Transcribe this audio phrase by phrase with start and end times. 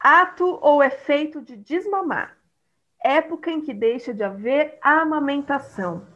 [0.00, 2.40] ato ou efeito de desmamar
[3.02, 6.06] época em que deixa de haver amamentação,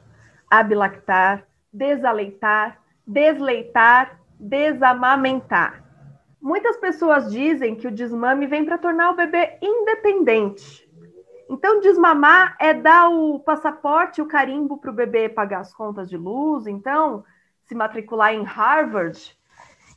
[0.50, 5.82] abilactar, desaleitar, desleitar, desamamentar.
[6.40, 10.84] Muitas pessoas dizem que o desmame vem para tornar o bebê independente.
[11.48, 16.16] Então, desmamar é dar o passaporte, o carimbo para o bebê pagar as contas de
[16.16, 17.24] luz, então,
[17.64, 19.36] se matricular em Harvard.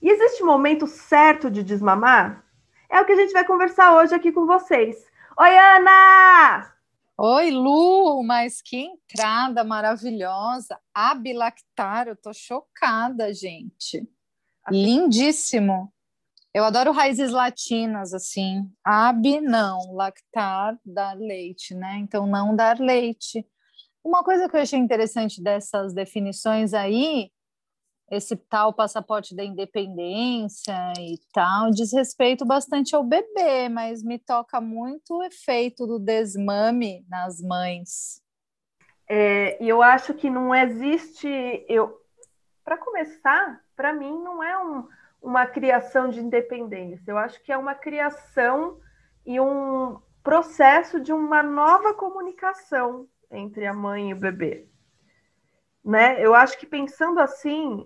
[0.02, 2.47] E existe um momento certo de desmamar?
[2.90, 4.96] É o que a gente vai conversar hoje aqui com vocês.
[5.38, 6.74] Oi, Ana!
[7.18, 10.80] Oi, Lu, mas que entrada maravilhosa.
[10.94, 14.08] Abilactar, eu tô chocada, gente.
[14.70, 15.92] Lindíssimo.
[16.54, 18.72] Eu adoro raízes latinas, assim.
[18.84, 19.94] Ab, não.
[19.94, 21.98] Lactar, dar leite, né?
[21.98, 23.46] Então, não dar leite.
[24.02, 27.32] Uma coisa que eu achei interessante dessas definições aí
[28.10, 34.62] esse tal passaporte da independência e tal, diz respeito bastante ao bebê, mas me toca
[34.62, 38.22] muito o efeito do desmame nas mães.
[39.10, 41.28] É, e eu acho que não existe.
[41.68, 42.02] Eu,
[42.64, 44.88] para começar, para mim não é um,
[45.22, 47.12] uma criação de independência.
[47.12, 48.80] Eu acho que é uma criação
[49.26, 54.68] e um processo de uma nova comunicação entre a mãe e o bebê.
[55.84, 56.22] Né?
[56.22, 57.86] Eu acho que pensando assim,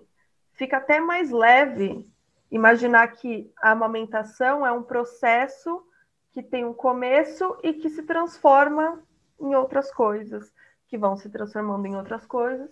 [0.62, 2.08] fica até mais leve
[2.48, 5.82] imaginar que a amamentação é um processo
[6.30, 9.02] que tem um começo e que se transforma
[9.40, 10.52] em outras coisas,
[10.86, 12.70] que vão se transformando em outras coisas,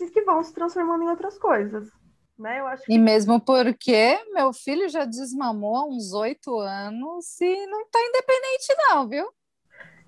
[0.00, 1.90] e que vão se transformando em outras coisas.
[2.38, 2.60] Né?
[2.60, 2.94] Eu acho que...
[2.94, 8.74] E mesmo porque meu filho já desmamou há uns oito anos e não está independente,
[8.88, 9.30] não, viu?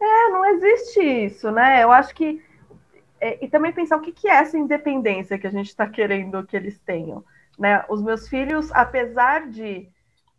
[0.00, 1.82] É, não existe isso, né?
[1.84, 2.42] Eu acho que
[3.20, 6.44] é, e também pensar o que, que é essa independência que a gente está querendo
[6.46, 7.24] que eles tenham.
[7.58, 7.84] Né?
[7.88, 9.88] Os meus filhos, apesar de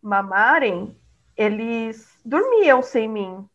[0.01, 0.95] mamarem,
[1.35, 3.47] eles dormiam sem mim.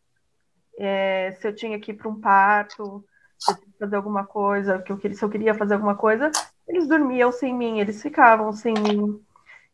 [0.77, 3.03] É, se eu tinha que ir para um parto,
[3.37, 6.31] se eu fazer alguma coisa, que eu queria, se eu queria fazer alguma coisa,
[6.67, 9.23] eles dormiam sem mim, eles ficavam sem mim.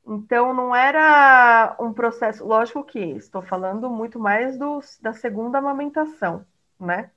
[0.06, 6.45] Então não era um processo, lógico que estou falando muito mais do, da segunda amamentação,
[6.79, 7.12] né?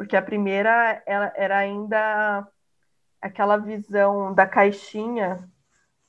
[0.00, 2.48] Porque a primeira era ainda
[3.20, 5.46] aquela visão da caixinha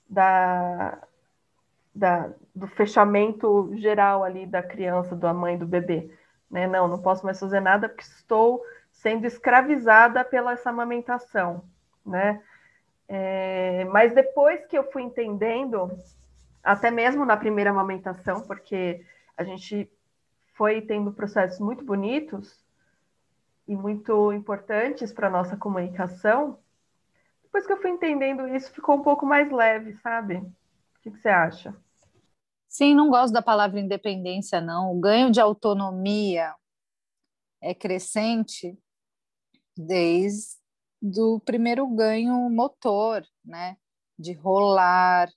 [0.10, 0.98] da,
[1.94, 6.10] da, do fechamento geral ali da criança, da mãe, do bebê.
[6.50, 6.68] Né?
[6.68, 8.64] Não, não posso mais fazer nada porque estou
[8.94, 11.62] sendo escravizada pela essa amamentação,
[12.06, 12.42] né?
[13.10, 15.92] É, mas depois que eu fui entendendo,
[16.64, 19.92] até mesmo na primeira amamentação, porque a gente
[20.54, 22.71] foi tendo processos muito bonitos,
[23.72, 26.60] e muito importantes para a nossa comunicação,
[27.42, 30.36] depois que eu fui entendendo isso, ficou um pouco mais leve, sabe?
[30.36, 30.54] O
[31.02, 31.74] que, que você acha?
[32.68, 34.92] Sim, não gosto da palavra independência, não.
[34.92, 36.54] O ganho de autonomia
[37.62, 38.78] é crescente
[39.78, 40.58] desde
[41.18, 43.78] o primeiro ganho motor, né?
[44.20, 45.30] De rolar,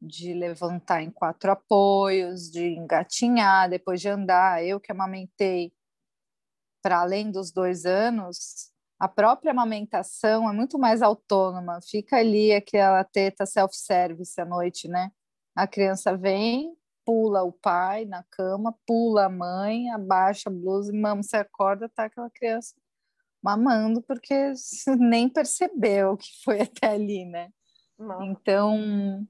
[0.00, 4.64] de levantar em quatro apoios, de engatinhar, depois de andar.
[4.64, 5.70] Eu que amamentei
[6.82, 11.80] para além dos dois anos, a própria amamentação é muito mais autônoma.
[11.82, 15.10] Fica ali aquela teta self-service à noite, né?
[15.54, 20.98] A criança vem, pula o pai na cama, pula a mãe, abaixa a blusa e
[20.98, 22.74] mama, você acorda, tá aquela criança
[23.42, 24.52] mamando porque
[24.98, 27.50] nem percebeu que foi até ali, né?
[27.98, 28.22] Não.
[28.22, 29.26] Então,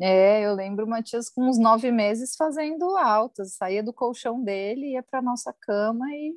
[0.00, 4.92] é, eu lembro o Matias com uns nove meses fazendo altas, saía do colchão dele,
[4.92, 6.34] ia para nossa cama e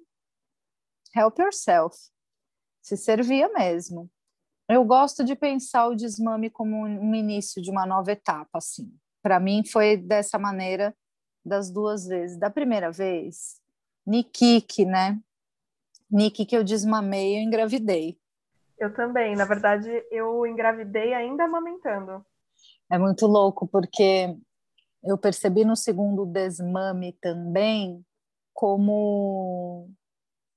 [1.16, 1.98] help yourself.
[2.82, 4.10] Se servia mesmo.
[4.68, 8.92] Eu gosto de pensar o desmame como um início de uma nova etapa, assim.
[9.22, 10.96] Para mim foi dessa maneira
[11.46, 12.40] das duas vezes.
[12.40, 13.60] Da primeira vez,
[14.06, 15.20] Nikiki, né?
[16.10, 18.18] Niki que eu desmamei, eu engravidei.
[18.78, 22.26] Eu também, na verdade, eu engravidei ainda amamentando.
[22.90, 24.36] É muito louco porque
[25.04, 28.04] eu percebi no segundo desmame também
[28.54, 29.90] como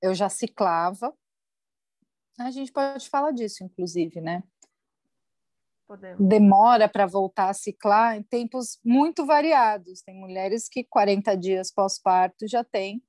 [0.05, 1.13] eu já ciclava.
[2.39, 4.43] A gente pode falar disso, inclusive, né?
[5.87, 6.27] Podemos.
[6.27, 10.01] Demora para voltar a ciclar em tempos muito variados.
[10.01, 13.03] Tem mulheres que 40 dias pós-parto já têm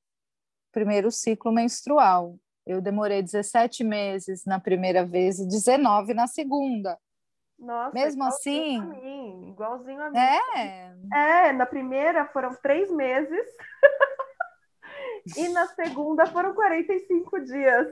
[0.73, 2.39] primeiro ciclo menstrual.
[2.67, 6.99] Eu demorei 17 meses na primeira vez e 19 na segunda.
[7.59, 8.79] Nossa, Mesmo assim.
[8.79, 10.19] A mim, igualzinho a mim.
[10.19, 10.95] É,
[11.49, 13.47] É, na primeira foram três meses.
[15.37, 17.89] e na segunda foram 45 dias.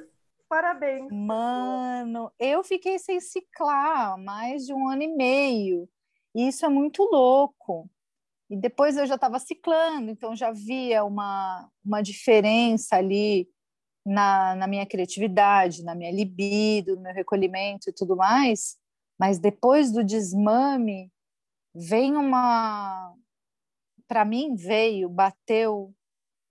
[0.48, 1.10] Parabéns.
[1.10, 5.88] mano, eu fiquei sem ciclar mais de um ano e meio.
[6.34, 7.90] E isso é muito louco.
[8.48, 13.48] E depois eu já estava ciclando, então já via uma, uma diferença ali
[14.04, 18.76] na, na minha criatividade, na minha libido, no meu recolhimento e tudo mais.
[19.18, 21.10] Mas depois do desmame,
[21.74, 23.14] vem uma.
[24.06, 25.94] Para mim, veio, bateu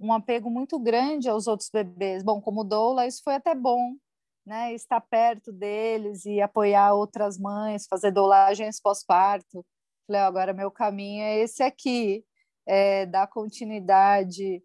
[0.03, 2.23] um apego muito grande aos outros bebês.
[2.23, 3.95] Bom, como doula, isso foi até bom,
[4.45, 4.73] né?
[4.73, 9.65] Estar perto deles e apoiar outras mães, fazer doulagens pós-parto.
[10.05, 12.25] Falei, agora meu caminho é esse aqui,
[12.65, 14.61] é dar continuidade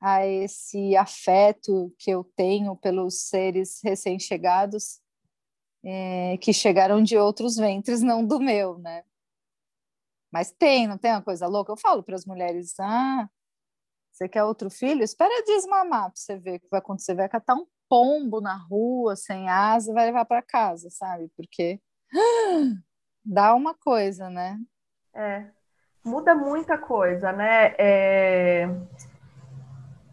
[0.00, 5.00] a esse afeto que eu tenho pelos seres recém-chegados,
[5.84, 9.04] é, que chegaram de outros ventres, não do meu, né?
[10.32, 11.72] Mas tem, não tem uma coisa louca?
[11.72, 13.28] Eu falo para as mulheres, ah,
[14.20, 15.02] você quer outro filho?
[15.02, 17.14] Espera desmamar para você ver o que vai acontecer.
[17.14, 21.30] Vai catar um pombo na rua, sem asa, vai levar para casa, sabe?
[21.34, 21.80] Porque
[23.24, 24.58] dá uma coisa, né?
[25.14, 25.46] É,
[26.04, 27.74] muda muita coisa, né?
[27.78, 28.68] É,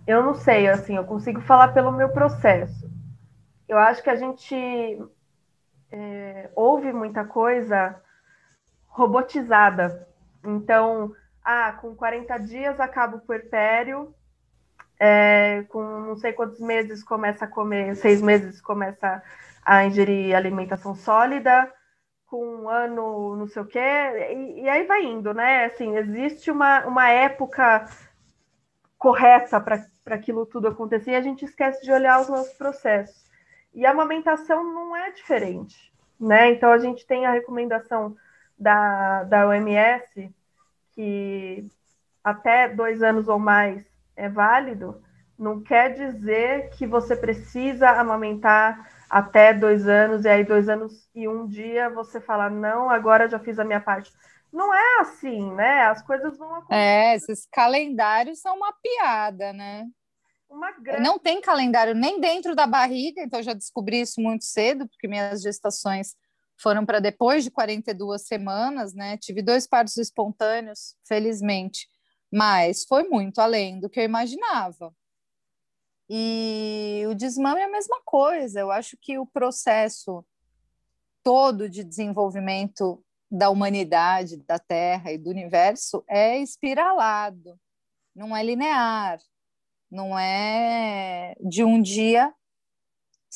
[0.07, 2.89] Eu não sei, assim, eu consigo falar pelo meu processo.
[3.67, 4.55] Eu acho que a gente
[5.91, 8.01] é, ouve muita coisa
[8.87, 10.07] robotizada.
[10.45, 11.13] Então,
[11.49, 14.13] ah, com 40 dias acaba o puerpério,
[14.99, 19.23] é, com não sei quantos meses começa a comer, seis meses começa
[19.63, 21.71] a ingerir alimentação sólida,
[22.25, 25.65] com um ano não sei o quê, e, e aí vai indo, né?
[25.65, 27.85] Assim, existe uma, uma época
[28.97, 33.23] correta para aquilo tudo acontecer e a gente esquece de olhar os nossos processos.
[33.73, 36.51] E a amamentação não é diferente, né?
[36.51, 38.17] Então a gente tem a recomendação
[38.59, 40.35] da, da OMS
[40.97, 41.63] que
[42.23, 43.85] até dois anos ou mais
[44.15, 44.99] é válido,
[45.37, 51.27] não quer dizer que você precisa amamentar até dois anos, e aí dois anos e
[51.27, 54.11] um dia você fala, não, agora já fiz a minha parte.
[54.51, 55.83] Não é assim, né?
[55.83, 56.81] As coisas vão acontecer.
[56.81, 59.85] É, esses calendários são uma piada, né?
[60.49, 61.03] Uma grande...
[61.03, 65.43] Não tem calendário nem dentro da barriga, então já descobri isso muito cedo, porque minhas
[65.43, 66.15] gestações
[66.57, 69.17] foram para depois de 42 semanas, né?
[69.17, 71.87] Tive dois partos espontâneos, felizmente,
[72.31, 74.93] mas foi muito além do que eu imaginava.
[76.09, 78.59] E o desmame é a mesma coisa.
[78.59, 80.25] Eu acho que o processo
[81.23, 87.59] todo de desenvolvimento da humanidade, da Terra e do universo é espiralado,
[88.15, 89.19] não é linear,
[89.91, 92.33] não é de um dia,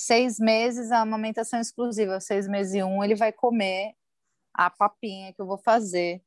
[0.06, 3.94] seis meses a amamentação exclusiva, seis meses e um ele vai comer
[4.54, 6.24] a papinha que eu vou fazer,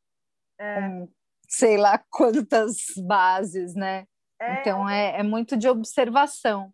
[0.59, 1.09] É, com
[1.49, 2.77] sei lá quantas
[3.07, 4.07] bases, né?
[4.41, 6.73] é, Então é, é muito de observação.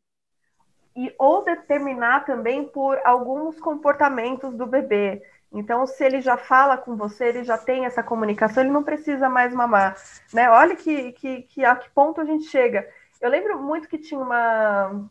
[0.96, 5.22] e ou determinar também por alguns comportamentos do bebê.
[5.52, 9.28] Então, se ele já fala com você, ele já tem essa comunicação, ele não precisa
[9.28, 9.96] mais mamar,
[10.32, 10.48] né?
[10.50, 12.88] Olha que, que, que a que ponto a gente chega.
[13.20, 15.10] Eu lembro muito que tinha uma,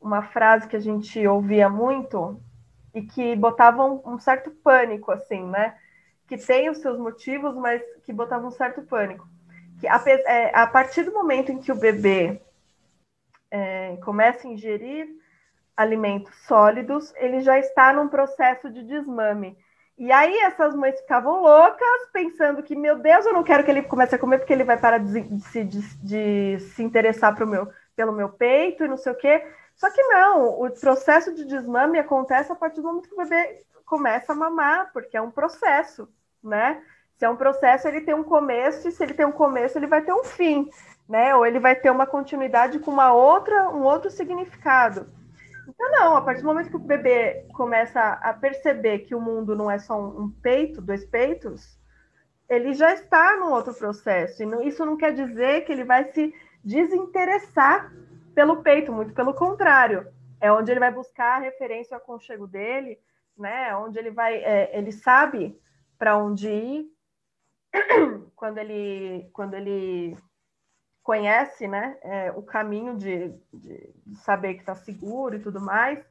[0.00, 2.40] uma frase que a gente ouvia muito
[2.94, 5.76] e que botava um, um certo pânico, assim, né?
[6.26, 9.26] Que tem os seus motivos, mas que botava um certo pânico.
[9.80, 12.40] Que a, é, a partir do momento em que o bebê
[13.50, 15.08] é, começa a ingerir
[15.76, 19.56] alimentos sólidos, ele já está num processo de desmame.
[19.98, 23.82] E aí essas mães ficavam loucas, pensando que, meu Deus, eu não quero que ele
[23.82, 27.46] comece a comer porque ele vai parar de, de se, de- de se interessar pro
[27.46, 29.44] meu, pelo meu peito e não sei o quê.
[29.80, 33.64] Só que não, o processo de desmame acontece a partir do momento que o bebê
[33.86, 36.06] começa a mamar, porque é um processo,
[36.44, 36.82] né?
[37.16, 39.86] Se é um processo, ele tem um começo, e se ele tem um começo, ele
[39.86, 40.68] vai ter um fim,
[41.08, 41.34] né?
[41.34, 45.10] Ou ele vai ter uma continuidade com uma outra, um outro significado.
[45.66, 49.56] Então, não, a partir do momento que o bebê começa a perceber que o mundo
[49.56, 51.78] não é só um, peito, dois peitos,
[52.50, 54.42] ele já está num outro processo.
[54.42, 57.90] E isso não quer dizer que ele vai se desinteressar
[58.40, 60.10] pelo peito, muito pelo contrário.
[60.40, 62.98] É onde ele vai buscar a referência ao aconchego dele,
[63.36, 63.76] né?
[63.76, 65.60] Onde ele vai, é, ele sabe
[65.98, 66.86] para onde ir
[68.34, 70.16] quando ele, quando ele
[71.02, 76.02] conhece, né, é, o caminho de, de, de saber que está seguro e tudo mais.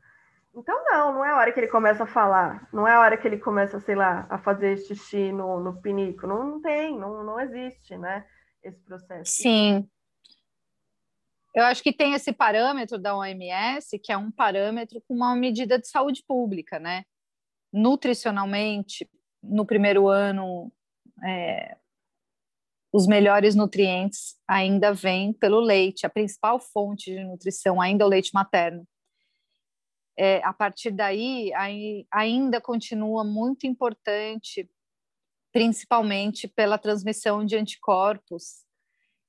[0.54, 3.18] Então, não, não é a hora que ele começa a falar, não é a hora
[3.18, 6.28] que ele começa, sei lá, a fazer xixi no, no pinico.
[6.28, 8.24] Não, não tem, não, não existe, né,
[8.62, 9.32] esse processo.
[9.32, 9.90] Sim.
[11.60, 15.78] Eu acho que tem esse parâmetro da OMS, que é um parâmetro com uma medida
[15.78, 17.04] de saúde pública, né?
[17.74, 19.10] Nutricionalmente,
[19.44, 20.72] no primeiro ano,
[21.22, 21.76] é,
[22.94, 28.10] os melhores nutrientes ainda vêm pelo leite, a principal fonte de nutrição ainda é o
[28.10, 28.88] leite materno.
[30.18, 34.70] É, a partir daí, aí, ainda continua muito importante,
[35.52, 38.64] principalmente pela transmissão de anticorpos.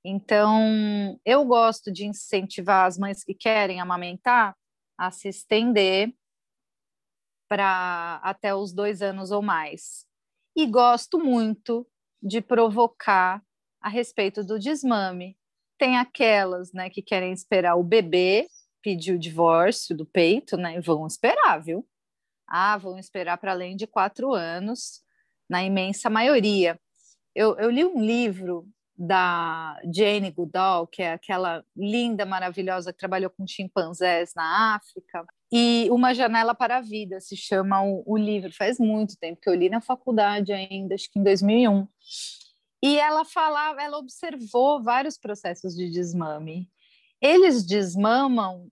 [0.04, 4.56] Então, eu gosto de incentivar as mães que querem amamentar
[4.96, 6.14] a se estender
[7.48, 10.06] para até os dois anos ou mais.
[10.56, 11.86] E gosto muito
[12.22, 13.42] de provocar
[13.80, 15.36] a respeito do desmame.
[15.78, 18.46] Tem aquelas né, que querem esperar o bebê
[18.82, 20.80] pedir o divórcio do peito, né?
[20.80, 21.86] Vão esperar, viu?
[22.46, 25.02] Ah, vão esperar para além de quatro anos,
[25.48, 26.80] na imensa maioria.
[27.34, 28.66] Eu, eu li um livro
[29.02, 35.88] da Jane Goodall, que é aquela linda, maravilhosa que trabalhou com chimpanzés na África, e
[35.90, 38.52] Uma Janela para a Vida se chama o, o livro.
[38.52, 41.88] Faz muito tempo que eu li na faculdade ainda, acho que em 2001.
[42.82, 46.70] E ela falava, ela observou vários processos de desmame.
[47.22, 48.70] Eles desmamam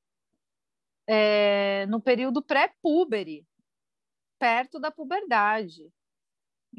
[1.09, 3.47] é, no período pré-púbere,
[4.39, 5.91] perto da puberdade.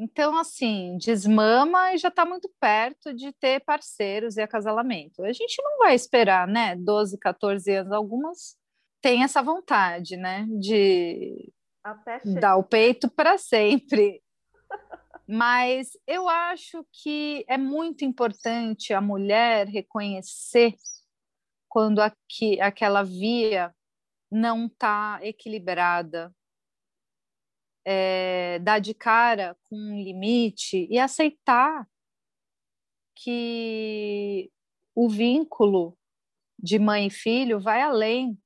[0.01, 5.21] Então, assim, desmama e já está muito perto de ter parceiros e acasalamento.
[5.23, 6.73] A gente não vai esperar, né?
[6.77, 8.57] 12, 14 anos, algumas
[9.01, 10.47] têm essa vontade, né?
[10.57, 11.51] De
[12.39, 14.23] dar o peito para sempre.
[15.27, 20.75] Mas eu acho que é muito importante a mulher reconhecer
[21.67, 23.75] quando aqui, aquela via
[24.31, 26.33] não está equilibrada,
[27.85, 31.87] é, dar de cara com um limite e aceitar
[33.15, 34.51] que
[34.95, 35.97] o vínculo
[36.57, 38.37] de mãe e filho vai além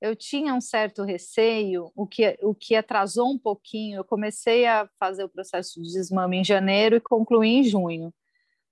[0.00, 3.98] eu tinha um certo receio, o que, o que atrasou um pouquinho.
[3.98, 8.14] Eu comecei a fazer o processo de desmame em janeiro e concluí em junho,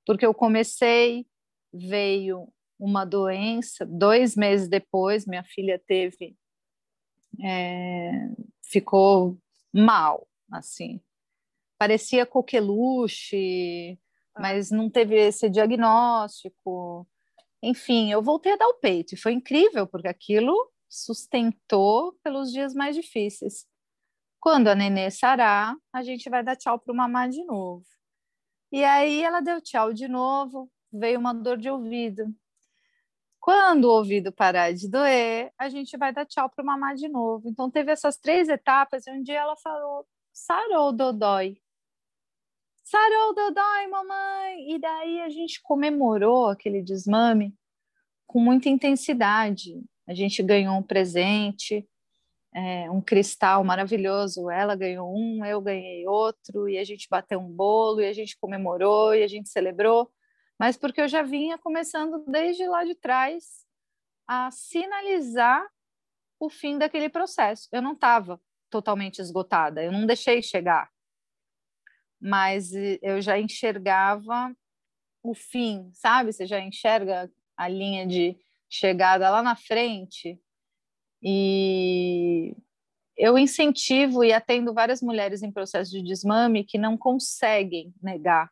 [0.06, 1.26] porque eu comecei,
[1.72, 6.36] veio uma doença, dois meses depois, minha filha teve,
[7.42, 8.28] é,
[8.62, 9.38] ficou
[9.74, 11.00] mal, assim,
[11.78, 13.98] parecia coqueluche,
[14.34, 14.40] ah.
[14.40, 17.06] mas não teve esse diagnóstico.
[17.62, 20.54] Enfim, eu voltei a dar o peito e foi incrível, porque aquilo
[20.88, 23.66] sustentou pelos dias mais difíceis.
[24.40, 27.84] Quando a nenê sarar, a gente vai dar tchau para o mamá de novo.
[28.70, 32.34] E aí ela deu tchau de novo, veio uma dor de ouvido.
[33.44, 37.08] Quando o ouvido parar de doer, a gente vai dar tchau para o mamá de
[37.08, 37.46] novo.
[37.48, 41.58] Então teve essas três etapas e um dia ela falou: sarou, Dodói.
[42.82, 44.74] Sarou, Dodói, mamãe!
[44.74, 47.54] E daí a gente comemorou aquele desmame
[48.26, 51.86] com muita intensidade a gente ganhou um presente,
[52.54, 54.50] é, um cristal maravilhoso.
[54.50, 58.36] Ela ganhou um, eu ganhei outro, e a gente bateu um bolo, e a gente
[58.38, 60.10] comemorou, e a gente celebrou.
[60.58, 63.64] Mas porque eu já vinha começando desde lá de trás
[64.26, 65.66] a sinalizar
[66.38, 67.68] o fim daquele processo.
[67.72, 70.90] Eu não estava totalmente esgotada, eu não deixei chegar,
[72.20, 74.54] mas eu já enxergava
[75.22, 76.32] o fim, sabe?
[76.32, 78.36] Você já enxerga a linha de
[78.68, 80.40] chegada lá na frente.
[81.22, 82.56] E
[83.16, 88.50] eu incentivo e atendo várias mulheres em processo de desmame que não conseguem negar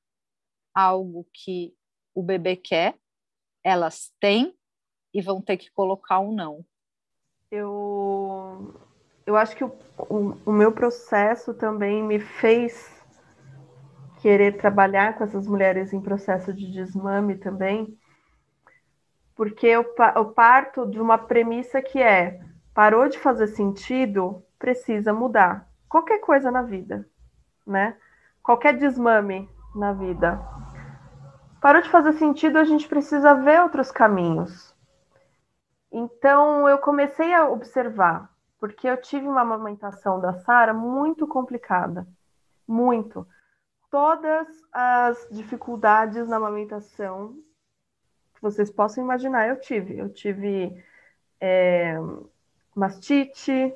[0.75, 1.75] algo que
[2.15, 2.97] o bebê quer,
[3.65, 4.55] elas têm
[5.15, 6.65] e vão ter que colocar um não.
[7.51, 8.75] Eu,
[9.27, 13.03] eu acho que o, o, o meu processo também me fez
[14.23, 17.99] querer trabalhar com essas mulheres em processo de desmame também,
[19.35, 22.41] porque eu, eu parto de uma premissa que é:
[22.73, 25.69] parou de fazer sentido, precisa mudar.
[25.89, 27.07] Qualquer coisa na vida,
[27.67, 27.97] né?
[28.43, 30.41] Qualquer desmame na vida.
[31.63, 34.75] Parou de fazer sentido, a gente precisa ver outros caminhos.
[35.93, 38.29] Então eu comecei a observar,
[38.59, 42.05] porque eu tive uma amamentação da Sara muito complicada,
[42.67, 43.25] muito.
[43.89, 47.37] Todas as dificuldades na amamentação
[48.41, 49.97] vocês possam imaginar, eu tive.
[49.97, 50.85] Eu tive
[51.41, 51.95] é,
[52.75, 53.73] mastite,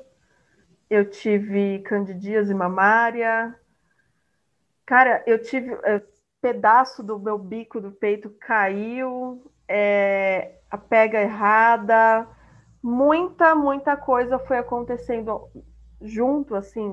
[0.89, 3.57] eu tive candidíase mamária.
[4.85, 6.03] Cara, eu tive é,
[6.47, 12.25] pedaço do meu bico do peito caiu, é, a pega errada,
[12.81, 15.49] muita, muita coisa foi acontecendo
[16.01, 16.87] junto, assim,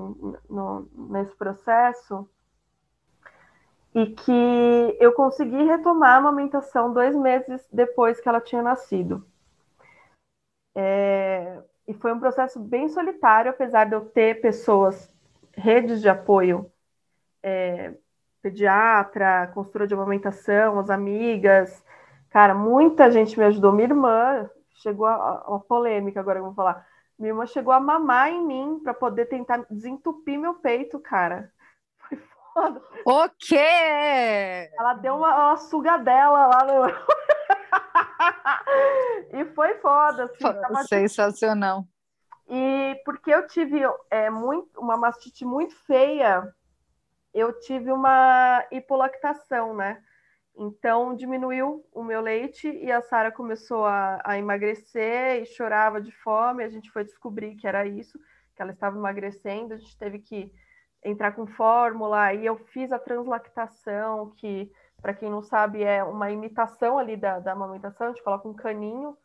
[0.51, 2.29] no, nesse processo.
[3.95, 9.25] e que eu consegui retomar a amamentação dois meses depois que ela tinha nascido.
[10.75, 15.09] É, e foi um processo bem solitário, apesar de eu ter pessoas,
[15.57, 16.71] redes de apoio,
[17.43, 17.95] é,
[18.45, 21.83] pediatra, consultora de amamentação, as amigas,
[22.29, 23.73] cara, muita gente me ajudou.
[23.73, 26.87] Minha irmã chegou a, uma polêmica agora que eu vou falar.
[27.19, 31.51] Minha irmã chegou a mamar em mim para poder tentar desentupir meu peito, cara.
[32.07, 32.19] Foi
[32.53, 32.83] foda.
[33.07, 34.69] O quê?
[34.79, 36.85] Ela deu uma, uma sugadela lá no.
[39.41, 40.31] e foi foda.
[40.71, 41.87] Assim, Sensacional.
[42.47, 46.47] E porque eu tive é, muito, uma mastite muito feia,
[47.35, 50.03] eu tive uma hipolactação, né?
[50.57, 56.13] Então diminuiu o meu leite e a Sara começou a, a, emagrecer e chorava de
[56.13, 56.63] fome.
[56.63, 58.19] A gente foi descobrir que era isso,
[58.55, 59.75] que ela estava emagrecendo.
[59.75, 60.53] A gente teve que
[61.05, 64.71] entrar com fórmula e eu fiz a translactação, que
[65.03, 68.07] para quem não sabe é uma imitação ali da, da amamentação.
[68.07, 69.19] A gente coloca um caninho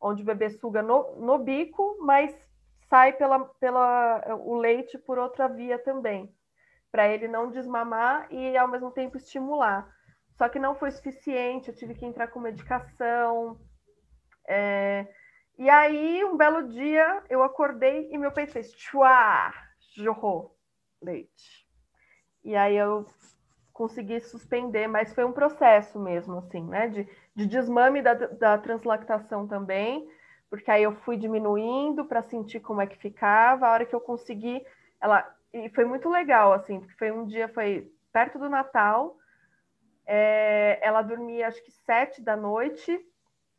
[0.00, 2.34] onde o bebê suga no, no bico, mas
[2.90, 6.30] sai pela, pela o leite por outra via também,
[6.92, 9.90] para ele não desmamar e ao mesmo tempo estimular.
[10.36, 13.58] Só que não foi suficiente, eu tive que entrar com medicação.
[14.46, 15.08] É...
[15.58, 19.52] E aí, um belo dia, eu acordei e meu peito fez chua,
[19.96, 20.56] jorrou
[21.02, 21.66] leite.
[22.44, 23.06] E aí eu
[23.72, 26.88] consegui suspender, mas foi um processo mesmo, assim, né?
[26.88, 30.08] De, de desmame da, da translactação também,
[30.50, 33.66] porque aí eu fui diminuindo para sentir como é que ficava.
[33.66, 34.64] A hora que eu consegui,
[35.00, 35.28] ela.
[35.52, 39.16] E foi muito legal, assim, porque foi um dia, foi perto do Natal,
[40.06, 42.98] é, ela dormia acho que sete da noite,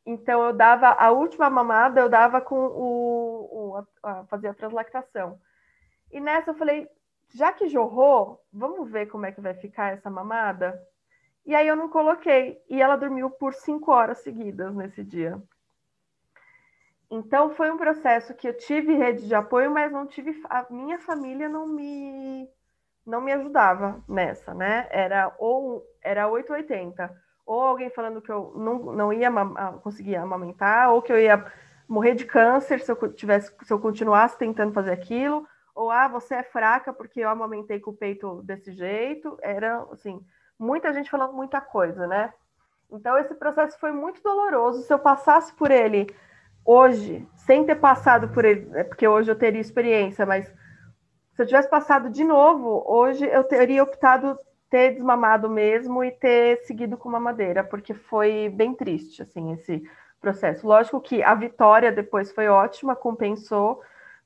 [0.06, 4.54] então eu dava a última mamada, eu dava com o, o a, a, fazia a
[4.54, 5.40] translactação.
[6.12, 6.88] E nessa eu falei,
[7.34, 10.80] já que jorrou, vamos ver como é que vai ficar essa mamada.
[11.46, 15.42] E aí eu não coloquei e ela dormiu por cinco horas seguidas nesse dia.
[17.14, 20.98] Então foi um processo que eu tive rede de apoio, mas não tive a minha
[20.98, 22.50] família não me
[23.06, 24.88] não me ajudava nessa, né?
[24.90, 29.30] Era ou era 880, ou alguém falando que eu não, não ia
[29.84, 31.46] conseguir amamentar, ou que eu ia
[31.88, 36.34] morrer de câncer se eu tivesse se eu continuasse tentando fazer aquilo, ou ah, você
[36.34, 39.38] é fraca porque eu amamentei com o peito desse jeito.
[39.44, 40.20] Era assim,
[40.58, 42.34] muita gente falando muita coisa, né?
[42.92, 44.82] Então esse processo foi muito doloroso.
[44.82, 46.08] Se eu passasse por ele
[46.66, 50.46] hoje, sem ter passado por ele, é porque hoje eu teria experiência, mas
[51.34, 54.38] se eu tivesse passado de novo, hoje eu teria optado
[54.70, 59.84] ter desmamado mesmo e ter seguido com uma madeira, porque foi bem triste, assim, esse
[60.20, 60.66] processo.
[60.66, 63.82] Lógico que a vitória depois foi ótima, compensou,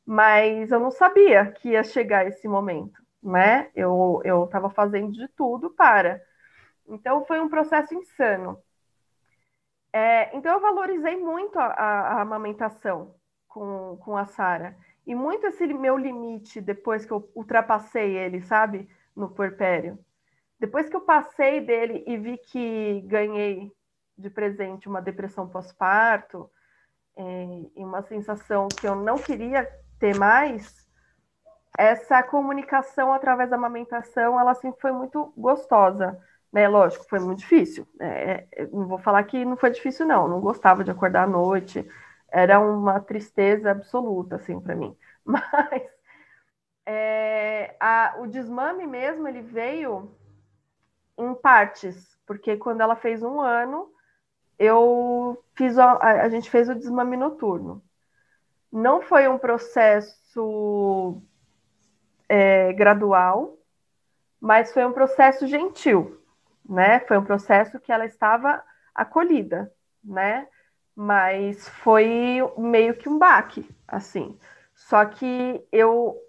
[0.06, 3.70] mas eu não sabia que ia chegar esse momento, né?
[3.76, 6.22] Eu estava fazendo de tudo para.
[6.88, 8.58] Então foi um processo insano.
[9.94, 13.16] É, então eu valorizei muito a, a, a amamentação
[13.48, 14.78] com, com a Sara.
[15.06, 18.90] E muito esse meu limite, depois que eu ultrapassei ele, sabe?
[19.16, 19.98] No puerpério.
[20.60, 23.72] Depois que eu passei dele e vi que ganhei
[24.18, 26.50] de presente uma depressão pós-parto
[27.16, 27.46] é,
[27.76, 29.68] e uma sensação que eu não queria
[30.00, 30.88] ter mais,
[31.78, 36.20] essa comunicação através da amamentação, ela sempre foi muito gostosa.
[36.52, 36.68] Né?
[36.68, 37.88] Lógico, foi muito difícil.
[38.00, 40.28] É, é não vou falar que não foi difícil, não.
[40.28, 41.88] Não gostava de acordar à noite
[42.30, 44.96] era uma tristeza absoluta, assim, para mim.
[45.24, 45.84] Mas
[46.86, 50.12] é, a, o desmame mesmo, ele veio
[51.18, 53.92] em partes, porque quando ela fez um ano,
[54.60, 57.84] eu fiz a, a gente fez o desmame noturno.
[58.72, 61.22] Não foi um processo
[62.30, 63.58] é, gradual,
[64.40, 66.22] mas foi um processo gentil,
[66.68, 67.00] né?
[67.02, 69.72] Foi um processo que ela estava acolhida,
[70.04, 70.48] né?
[70.98, 74.36] mas foi meio que um baque, assim.
[74.74, 76.20] Só que eu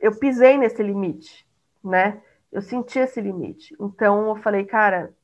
[0.00, 1.46] eu pisei nesse limite,
[1.84, 2.20] né?
[2.50, 3.76] Eu senti esse limite.
[3.80, 5.14] Então eu falei, cara,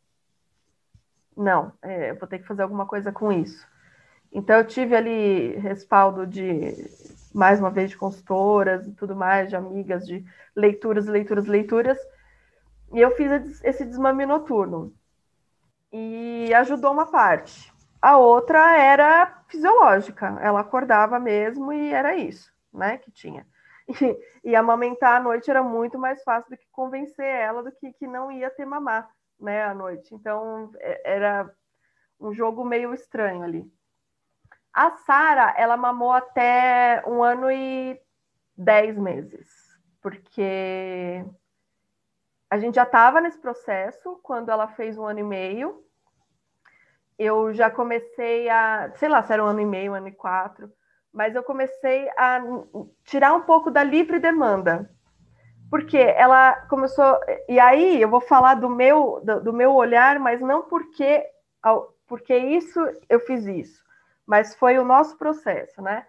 [1.36, 3.66] não, é, eu vou ter que fazer alguma coisa com isso.
[4.32, 6.72] Então eu tive ali respaldo de
[7.34, 11.98] mais uma vez de consultoras e tudo mais, de amigas, de leituras, leituras, leituras.
[12.92, 14.94] E eu fiz esse desmame noturno.
[15.92, 17.72] E ajudou uma parte.
[18.00, 23.46] A outra era fisiológica, ela acordava mesmo e era isso, né, que tinha.
[24.44, 27.90] E, e amamentar à noite era muito mais fácil do que convencer ela do que,
[27.94, 29.08] que não ia ter mamar,
[29.40, 30.14] né, à noite.
[30.14, 31.50] Então, é, era
[32.20, 33.64] um jogo meio estranho ali.
[34.74, 37.98] A Sara, ela mamou até um ano e
[38.54, 39.48] dez meses,
[40.02, 41.24] porque
[42.50, 45.84] a gente já estava nesse processo quando ela fez um ano e meio.
[47.18, 50.12] Eu já comecei a, sei lá, se era um ano e meio, um ano e
[50.12, 50.72] quatro,
[51.12, 52.40] mas eu comecei a
[53.04, 54.90] tirar um pouco da livre demanda.
[55.70, 57.20] Porque ela começou.
[57.46, 61.26] E aí eu vou falar do meu, do, do meu olhar, mas não porque,
[62.06, 63.84] porque isso eu fiz isso,
[64.26, 66.06] mas foi o nosso processo, né?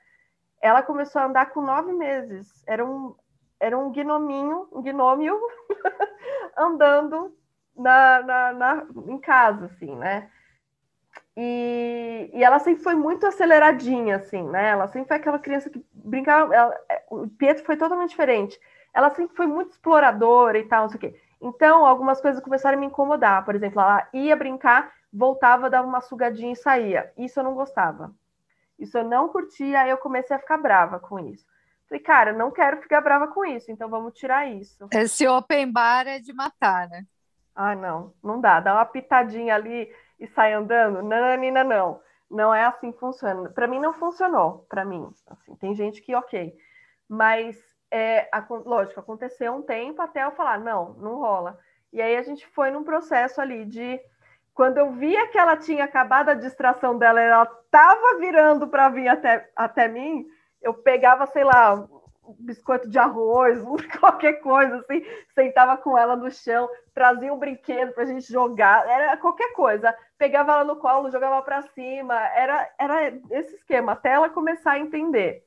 [0.62, 2.64] Ela começou a andar com nove meses.
[2.66, 3.14] Era um,
[3.60, 5.40] era um gnominho, um gnômio
[6.58, 7.36] andando
[7.76, 10.30] na, na, na, em casa, assim, né?
[11.36, 14.70] E, e, ela sempre foi muito aceleradinha, assim, né?
[14.70, 16.54] Ela sempre foi aquela criança que brincava.
[16.54, 18.60] Ela, é, o Pietro foi totalmente diferente.
[18.94, 21.22] Ela sempre foi muito exploradora e tal, não sei o quê.
[21.42, 23.46] Então, algumas coisas começaram a me incomodar.
[23.46, 27.12] Por exemplo, ela ia brincar, voltava, dava uma sugadinha e saía.
[27.18, 28.14] Isso eu não gostava.
[28.78, 31.46] Isso eu não curtia, eu comecei a ficar brava com isso.
[31.90, 34.88] Falei, cara, não quero ficar brava com isso, então vamos tirar isso.
[34.94, 37.04] Esse open bar é de matar, né?
[37.56, 38.60] Ah, não, não dá.
[38.60, 41.02] Dá uma pitadinha ali e sai andando.
[41.02, 42.00] Não, Nina, não.
[42.30, 43.50] Não é assim que funciona.
[43.50, 45.12] Para mim não funcionou, para mim.
[45.26, 46.56] Assim, tem gente que ok.
[47.08, 47.58] Mas,
[47.90, 51.58] é, a, lógico, aconteceu um tempo até eu falar, não, não rola.
[51.92, 54.00] E aí a gente foi num processo ali de
[54.54, 59.08] quando eu via que ela tinha acabado a distração dela, ela estava virando para vir
[59.08, 60.28] até, até mim,
[60.62, 63.60] eu pegava, sei lá, um biscoito de arroz,
[64.00, 68.88] qualquer coisa, assim, sentava com ela no chão, trazia um brinquedo para a gente jogar,
[68.88, 69.96] era qualquer coisa.
[70.18, 74.80] Pegava ela no colo, jogava para cima, era, era esse esquema, até ela começar a
[74.80, 75.44] entender.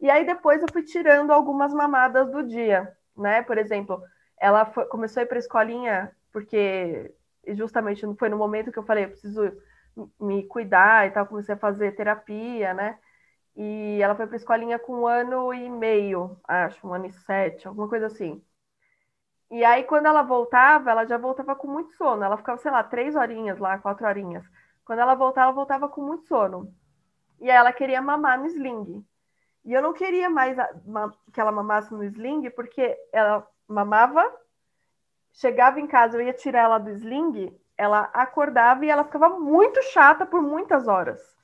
[0.00, 3.42] E aí depois eu fui tirando algumas mamadas do dia, né?
[3.42, 4.02] Por exemplo,
[4.38, 7.14] ela foi, começou a ir para a escolinha, porque
[7.48, 9.52] justamente foi no momento que eu falei, eu preciso
[10.20, 12.98] me cuidar e tal, comecei a fazer terapia, né?
[13.56, 17.12] E ela foi para a escolinha com um ano e meio, acho, um ano e
[17.12, 18.42] sete, alguma coisa assim.
[19.50, 22.22] E aí, quando ela voltava, ela já voltava com muito sono.
[22.22, 24.44] Ela ficava, sei lá, três horinhas lá, quatro horinhas.
[24.84, 26.72] Quando ela voltava, ela voltava com muito sono.
[27.40, 29.04] E aí ela queria mamar no sling.
[29.64, 30.56] E eu não queria mais
[31.32, 34.24] que ela mamasse no sling, porque ela mamava,
[35.32, 39.82] chegava em casa, eu ia tirar ela do sling, ela acordava e ela ficava muito
[39.82, 41.35] chata por muitas horas.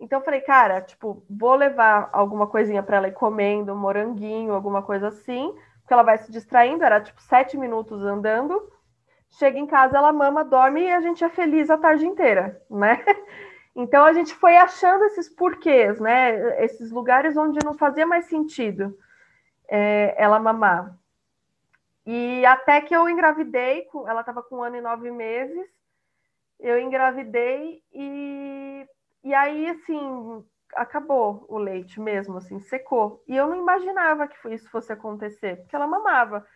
[0.00, 4.54] Então eu falei, cara, tipo, vou levar alguma coisinha para ela ir comendo, um moranguinho,
[4.54, 8.72] alguma coisa assim, porque ela vai se distraindo, era tipo sete minutos andando.
[9.32, 13.04] Chega em casa, ela mama, dorme e a gente é feliz a tarde inteira, né?
[13.72, 16.64] Então a gente foi achando esses porquês, né?
[16.64, 18.98] Esses lugares onde não fazia mais sentido
[19.70, 20.98] é, ela mamar.
[22.04, 25.68] E até que eu engravidei, ela estava com um ano e nove meses,
[26.58, 28.49] eu engravidei e
[29.22, 33.22] e aí, assim, acabou o leite mesmo, assim, secou.
[33.26, 36.46] E eu não imaginava que isso fosse acontecer, porque ela mamava.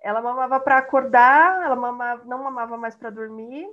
[0.00, 3.66] Ela mamava para acordar, ela mamava, não mamava mais para dormir.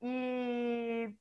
[0.00, 1.14] E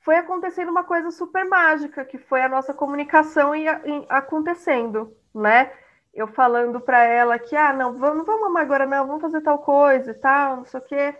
[0.00, 3.66] foi acontecendo uma coisa super mágica, que foi a nossa comunicação e,
[4.08, 5.72] acontecendo, né?
[6.12, 9.40] Eu falando para ela que, ah, não, vamos, não vamos mamar agora, não, vamos fazer
[9.42, 11.14] tal coisa e tal, não sei o quê.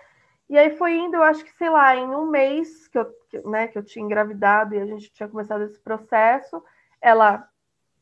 [0.50, 3.08] E aí foi indo, eu acho que, sei lá, em um mês que eu,
[3.44, 6.60] né, que eu tinha engravidado e a gente tinha começado esse processo,
[7.00, 7.48] ela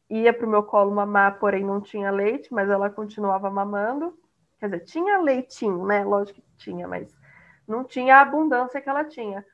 [0.09, 4.19] ia para o meu colo mamar, porém não tinha leite, mas ela continuava mamando.
[4.59, 6.03] Quer dizer, tinha leitinho, né?
[6.03, 7.15] Lógico que tinha, mas
[7.67, 9.45] não tinha a abundância que ela tinha.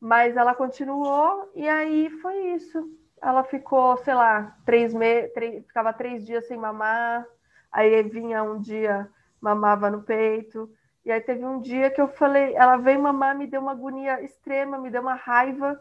[0.00, 2.96] Mas ela continuou e aí foi isso.
[3.20, 5.32] Ela ficou, sei lá, três meses,
[5.66, 7.26] ficava três dias sem mamar,
[7.72, 10.70] aí vinha um dia, mamava no peito
[11.04, 14.22] e aí teve um dia que eu falei, ela veio mamar, me deu uma agonia
[14.22, 15.78] extrema, me deu uma raiva.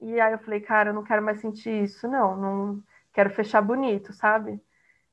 [0.00, 3.62] E aí eu falei, cara, eu não quero mais sentir isso, não, não quero fechar
[3.62, 4.60] bonito, sabe?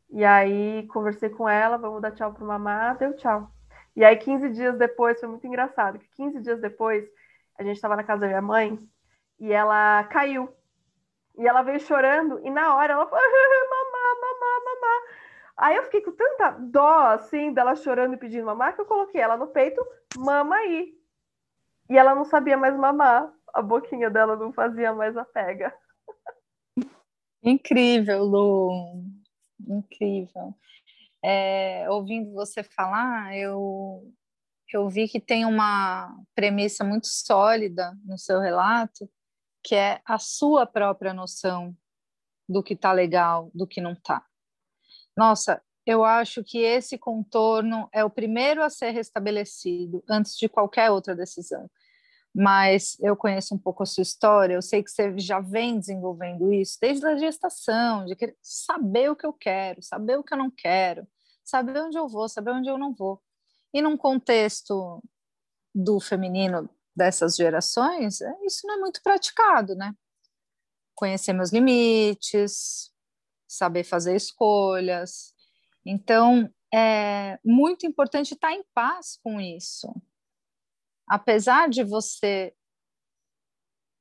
[0.09, 3.51] E aí conversei com ela, vamos dar tchau pro mamar, deu tchau.
[3.95, 7.05] E aí 15 dias depois, foi muito engraçado, que 15 dias depois,
[7.57, 8.79] a gente estava na casa da minha mãe
[9.39, 10.49] e ela caiu.
[11.37, 13.23] E ela veio chorando e na hora ela falou.
[15.59, 19.19] Aí eu fiquei com tanta dó, assim, dela chorando e pedindo mamar, que eu coloquei
[19.19, 19.85] ela no peito,
[20.17, 20.93] mama aí.
[21.89, 25.75] E ela não sabia mais mamar, a boquinha dela não fazia mais a pega.
[27.43, 29.03] Incrível, Lu.
[29.67, 30.55] Incrível.
[31.21, 34.09] É, ouvindo você falar, eu,
[34.73, 39.09] eu vi que tem uma premissa muito sólida no seu relato,
[39.61, 41.75] que é a sua própria noção
[42.47, 44.25] do que está legal, do que não está.
[45.19, 50.91] Nossa, eu acho que esse contorno é o primeiro a ser restabelecido antes de qualquer
[50.91, 51.69] outra decisão.
[52.33, 56.53] Mas eu conheço um pouco a sua história, eu sei que você já vem desenvolvendo
[56.53, 60.49] isso desde a gestação, de saber o que eu quero, saber o que eu não
[60.49, 61.05] quero,
[61.43, 63.21] saber onde eu vou, saber onde eu não vou.
[63.73, 65.03] E num contexto
[65.75, 69.93] do feminino dessas gerações, é, isso não é muito praticado, né?
[70.95, 72.89] Conhecer meus limites,
[73.49, 75.33] saber fazer escolhas.
[75.83, 79.91] Então, é muito importante estar em paz com isso.
[81.07, 82.53] Apesar de você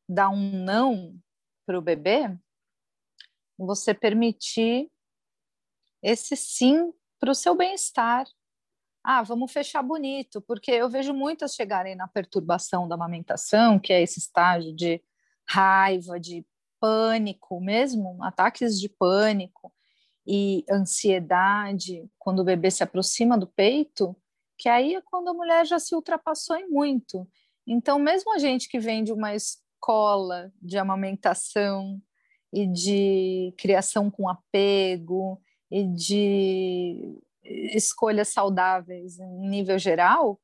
[0.07, 1.19] dar um não
[1.65, 2.39] para o bebê,
[3.57, 4.91] você permitir
[6.03, 8.27] esse sim para o seu bem-estar.
[9.03, 14.03] Ah, vamos fechar bonito, porque eu vejo muitas chegarem na perturbação da amamentação, que é
[14.03, 15.03] esse estágio de
[15.49, 16.47] raiva, de
[16.81, 19.73] pânico mesmo, ataques de pânico
[20.27, 24.15] e ansiedade quando o bebê se aproxima do peito,
[24.59, 27.27] que aí é quando a mulher já se ultrapassou em muito.
[27.67, 32.01] Então, mesmo a gente que vem de uma escola de amamentação
[32.53, 40.41] e de criação com apego e de escolhas saudáveis em nível geral,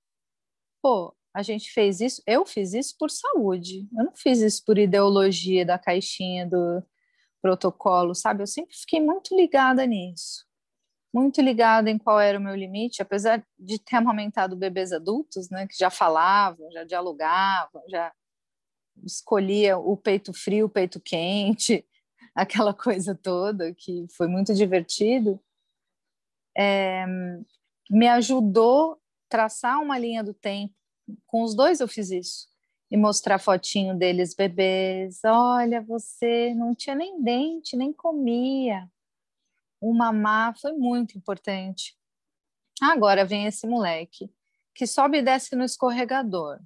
[0.82, 4.78] pô, a gente fez isso, eu fiz isso por saúde, eu não fiz isso por
[4.78, 6.82] ideologia da caixinha do
[7.42, 8.42] protocolo, sabe?
[8.42, 10.46] Eu sempre fiquei muito ligada nisso,
[11.12, 15.66] muito ligada em qual era o meu limite, apesar de ter amamentado bebês adultos, né,
[15.66, 18.12] que já falavam, já dialogavam, já
[19.04, 21.84] escolhia o peito frio, o peito quente,
[22.34, 25.40] aquela coisa toda que foi muito divertido
[26.56, 27.04] é,
[27.90, 30.74] me ajudou traçar uma linha do tempo.
[31.26, 32.48] Com os dois eu fiz isso.
[32.90, 35.20] E mostrar fotinho deles bebês.
[35.24, 38.88] Olha, você não tinha nem dente, nem comia.
[39.80, 41.96] O mamar foi muito importante.
[42.82, 44.30] Agora vem esse moleque
[44.74, 46.58] que sobe e desce no escorregador,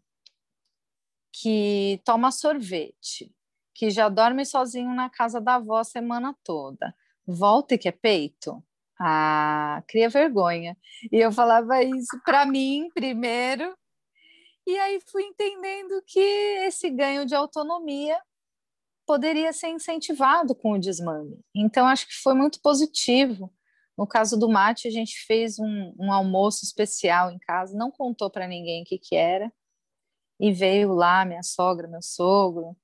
[1.32, 3.30] que toma sorvete,
[3.74, 6.94] que já dorme sozinho na casa da avó a semana toda.
[7.26, 8.64] Volta e quer peito?
[8.98, 10.76] Ah, cria vergonha.
[11.12, 13.76] E eu falava isso para mim primeiro,
[14.68, 18.20] e aí fui entendendo que esse ganho de autonomia
[19.06, 21.40] poderia ser incentivado com o desmame.
[21.54, 23.50] Então, acho que foi muito positivo.
[23.96, 28.30] No caso do mate, a gente fez um, um almoço especial em casa, não contou
[28.30, 29.50] para ninguém o que, que era,
[30.38, 32.76] e veio lá minha sogra, meu sogro,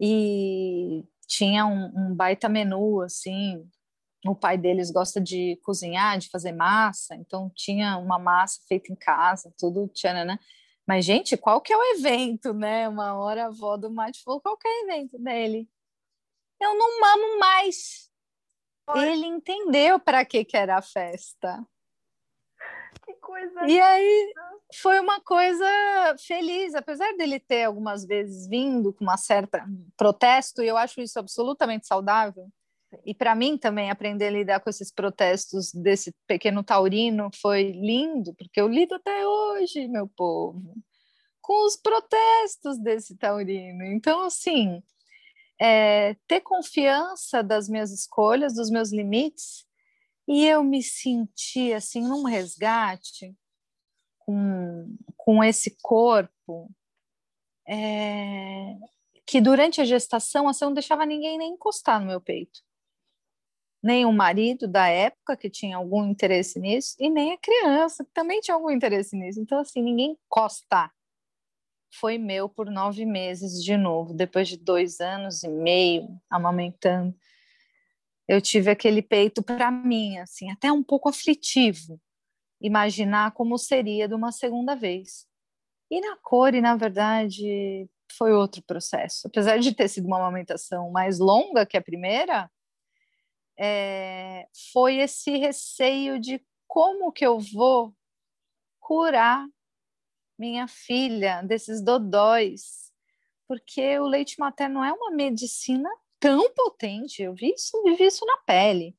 [0.00, 3.64] e tinha um, um baita menu, assim,
[4.26, 8.96] o pai deles gosta de cozinhar, de fazer massa, então tinha uma massa feita em
[8.96, 10.38] casa, tudo tchanana.
[10.92, 12.86] Mas, gente, qual que é o evento, né?
[12.86, 15.66] Uma hora a avó do Mate falou, qual que é o evento dele?
[16.60, 18.12] Eu não mamo mais.
[18.96, 21.66] Ele entendeu para que, que era a festa.
[23.06, 23.66] Que coisa.
[23.66, 24.34] E aí
[24.74, 25.64] foi uma coisa
[26.18, 29.64] feliz, apesar dele ter algumas vezes vindo com uma certa
[29.96, 32.52] protesto, e eu acho isso absolutamente saudável
[33.04, 38.34] e para mim também aprender a lidar com esses protestos desse pequeno taurino foi lindo,
[38.34, 40.74] porque eu lido até hoje, meu povo,
[41.40, 43.84] com os protestos desse taurino.
[43.84, 44.82] Então, assim,
[45.60, 49.66] é, ter confiança das minhas escolhas, dos meus limites,
[50.28, 53.34] e eu me senti assim num resgate
[54.18, 56.70] com, com esse corpo
[57.66, 58.76] é,
[59.26, 62.60] que durante a gestação assim, eu não deixava ninguém nem encostar no meu peito
[63.82, 68.12] nem o marido da época que tinha algum interesse nisso e nem a criança que
[68.12, 69.40] também tinha algum interesse nisso.
[69.40, 70.90] Então, assim, ninguém encosta.
[71.98, 77.14] Foi meu por nove meses de novo, depois de dois anos e meio amamentando.
[78.28, 82.00] Eu tive aquele peito para mim, assim, até um pouco aflitivo,
[82.60, 85.26] imaginar como seria de uma segunda vez.
[85.90, 89.26] E na cor, e na verdade, foi outro processo.
[89.26, 92.50] Apesar de ter sido uma amamentação mais longa que a primeira,
[93.58, 97.94] é, foi esse receio de como que eu vou
[98.80, 99.46] curar
[100.38, 102.92] minha filha desses dodóis,
[103.46, 105.88] porque o leite materno é uma medicina
[106.18, 108.96] tão potente, eu vi isso, vi isso na pele.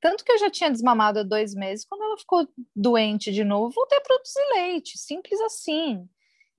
[0.00, 3.74] Tanto que eu já tinha desmamado há dois meses, quando ela ficou doente de novo,
[3.74, 6.06] voltei a produzir leite, simples assim.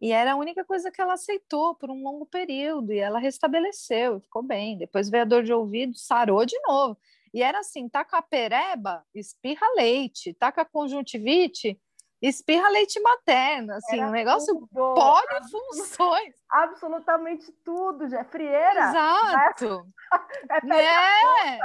[0.02, 4.20] E era a única coisa que ela aceitou por um longo período, e ela restabeleceu,
[4.20, 4.78] ficou bem.
[4.78, 6.98] Depois veio a dor de ouvido, sarou de novo.
[7.36, 11.78] E era assim: tá com a pereba, espirra leite, tá com a conjuntivite,
[12.22, 14.94] espirra leite materno, assim, era um negócio tudo.
[14.94, 16.34] polifunções.
[16.50, 18.90] Absolutamente tudo, já frieira.
[18.90, 19.86] Exato.
[20.50, 21.60] É, é.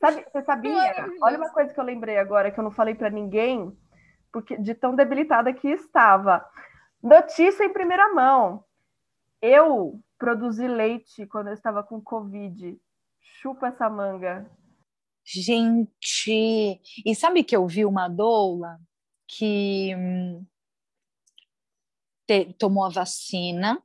[0.00, 1.06] Sabe, você sabia?
[1.22, 3.78] Olha uma coisa que eu lembrei agora que eu não falei para ninguém,
[4.32, 6.44] porque de tão debilitada que estava.
[7.00, 8.64] Notícia em primeira mão.
[9.40, 12.76] Eu produzi leite quando eu estava com Covid.
[13.20, 14.44] Chupa essa manga.
[15.24, 18.80] Gente, e sabe que eu vi uma doula
[19.28, 20.46] que hum,
[22.26, 23.82] te, tomou a vacina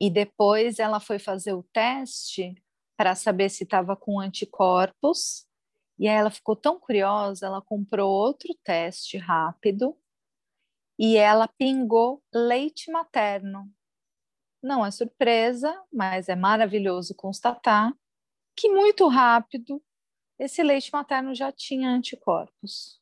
[0.00, 2.54] e depois ela foi fazer o teste
[2.96, 5.46] para saber se estava com anticorpos.
[5.98, 9.96] E aí ela ficou tão curiosa, ela comprou outro teste rápido
[10.98, 13.70] e ela pingou leite materno.
[14.62, 17.92] Não é surpresa, mas é maravilhoso constatar
[18.54, 19.82] que muito rápido
[20.38, 23.00] esse leite materno já tinha anticorpos.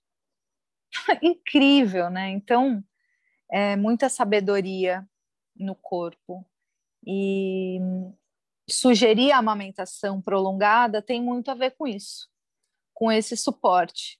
[1.23, 2.31] Incrível, né?
[2.31, 2.83] Então,
[3.51, 5.07] é muita sabedoria
[5.57, 6.47] no corpo.
[7.07, 7.79] E
[8.68, 12.29] sugerir a amamentação prolongada tem muito a ver com isso,
[12.92, 14.18] com esse suporte.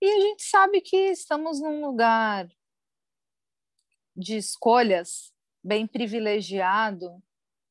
[0.00, 2.48] E a gente sabe que estamos num lugar
[4.16, 7.22] de escolhas bem privilegiado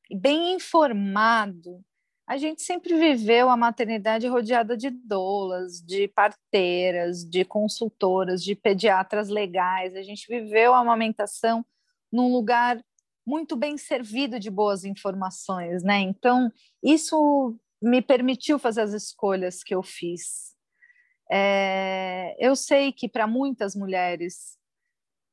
[0.09, 1.83] e bem informado
[2.27, 9.29] a gente sempre viveu a maternidade rodeada de doulas, de parteiras, de consultoras, de pediatras
[9.29, 9.95] legais.
[9.95, 11.65] A gente viveu a amamentação
[12.11, 12.83] num lugar
[13.25, 15.99] muito bem servido de boas informações, né?
[15.99, 16.51] Então,
[16.83, 20.53] isso me permitiu fazer as escolhas que eu fiz.
[21.31, 24.57] É, eu sei que para muitas mulheres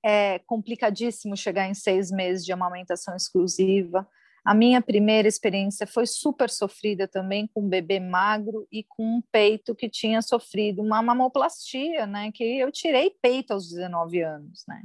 [0.04, 4.06] é complicadíssimo chegar em seis meses de amamentação exclusiva.
[4.44, 9.22] A minha primeira experiência foi super sofrida também, com um bebê magro e com um
[9.32, 12.30] peito que tinha sofrido uma mamoplastia, né?
[12.30, 14.82] Que eu tirei peito aos 19 anos, né?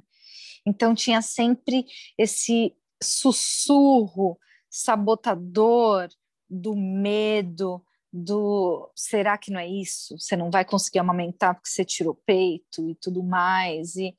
[0.65, 1.85] Então tinha sempre
[2.17, 6.07] esse sussurro sabotador
[6.49, 10.17] do medo, do será que não é isso?
[10.17, 13.95] Você não vai conseguir amamentar porque você tirou peito e tudo mais.
[13.95, 14.15] E,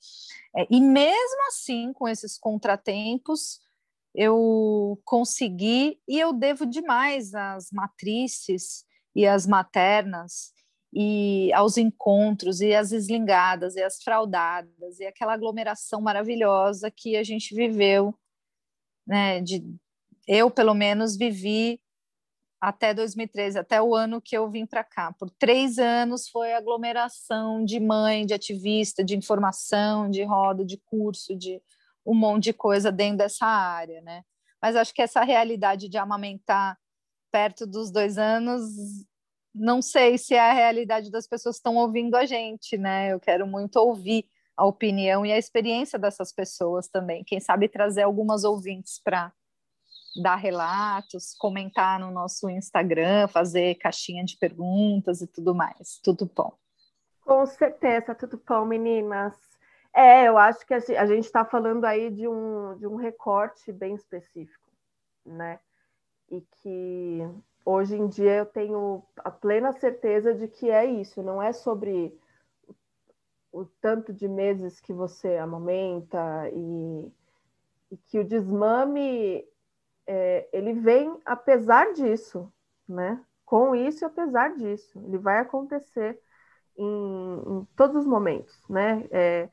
[0.56, 3.58] é, e mesmo assim, com esses contratempos,
[4.14, 10.52] eu consegui e eu devo demais às matrizes e às maternas
[10.92, 17.22] e aos encontros e às eslingadas e às fraudadas e aquela aglomeração maravilhosa que a
[17.22, 18.14] gente viveu,
[19.06, 19.40] né?
[19.40, 19.64] De,
[20.26, 21.80] eu pelo menos vivi
[22.60, 25.14] até 2013, até o ano que eu vim para cá.
[25.18, 31.34] Por três anos foi aglomeração de mãe, de ativista, de informação, de roda, de curso,
[31.34, 31.62] de
[32.04, 34.22] um monte de coisa dentro dessa área, né?
[34.60, 36.78] Mas acho que essa realidade de amamentar
[37.32, 38.62] perto dos dois anos,
[39.54, 43.12] não sei se é a realidade das pessoas que estão ouvindo a gente, né?
[43.12, 47.24] Eu quero muito ouvir a opinião e a experiência dessas pessoas também.
[47.24, 49.32] Quem sabe trazer algumas ouvintes para
[50.20, 55.98] dar relatos, comentar no nosso Instagram, fazer caixinha de perguntas e tudo mais.
[56.02, 56.52] Tudo bom.
[57.22, 59.34] Com certeza, tudo bom, meninas.
[59.94, 63.94] É, eu acho que a gente está falando aí de um, de um recorte bem
[63.94, 64.70] específico,
[65.26, 65.58] né?
[66.30, 67.20] E que
[67.64, 72.18] hoje em dia eu tenho a plena certeza de que é isso, não é sobre
[73.52, 77.12] o, tanto de meses que você amamenta e,
[77.92, 79.46] e que o desmame
[80.06, 82.52] é, ele vem apesar disso,
[82.88, 83.24] né?
[83.44, 86.20] Com isso e apesar disso, ele vai acontecer
[86.76, 86.84] em,
[87.60, 89.06] em todos os momentos, né?
[89.10, 89.50] É,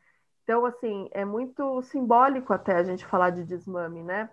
[0.47, 4.29] então, assim, é muito simbólico até a gente falar de desmame, né?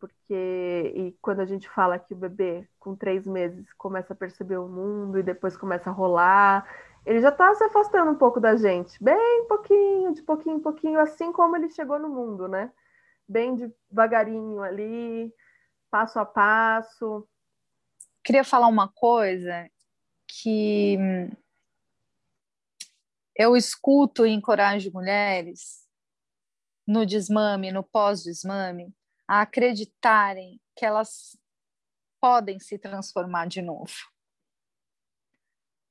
[0.00, 4.56] Porque e quando a gente fala que o bebê com três meses começa a perceber
[4.56, 6.66] o mundo e depois começa a rolar,
[7.04, 10.98] ele já está se afastando um pouco da gente, bem pouquinho, de pouquinho em pouquinho,
[10.98, 12.72] assim como ele chegou no mundo, né?
[13.28, 15.30] Bem devagarinho ali,
[15.90, 17.28] passo a passo.
[18.24, 19.68] Queria falar uma coisa
[20.26, 20.98] que
[23.36, 25.84] eu escuto e encorajo mulheres
[26.86, 28.94] no desmame, no pós-desmame,
[29.26, 31.36] a acreditarem que elas
[32.20, 33.92] podem se transformar de novo.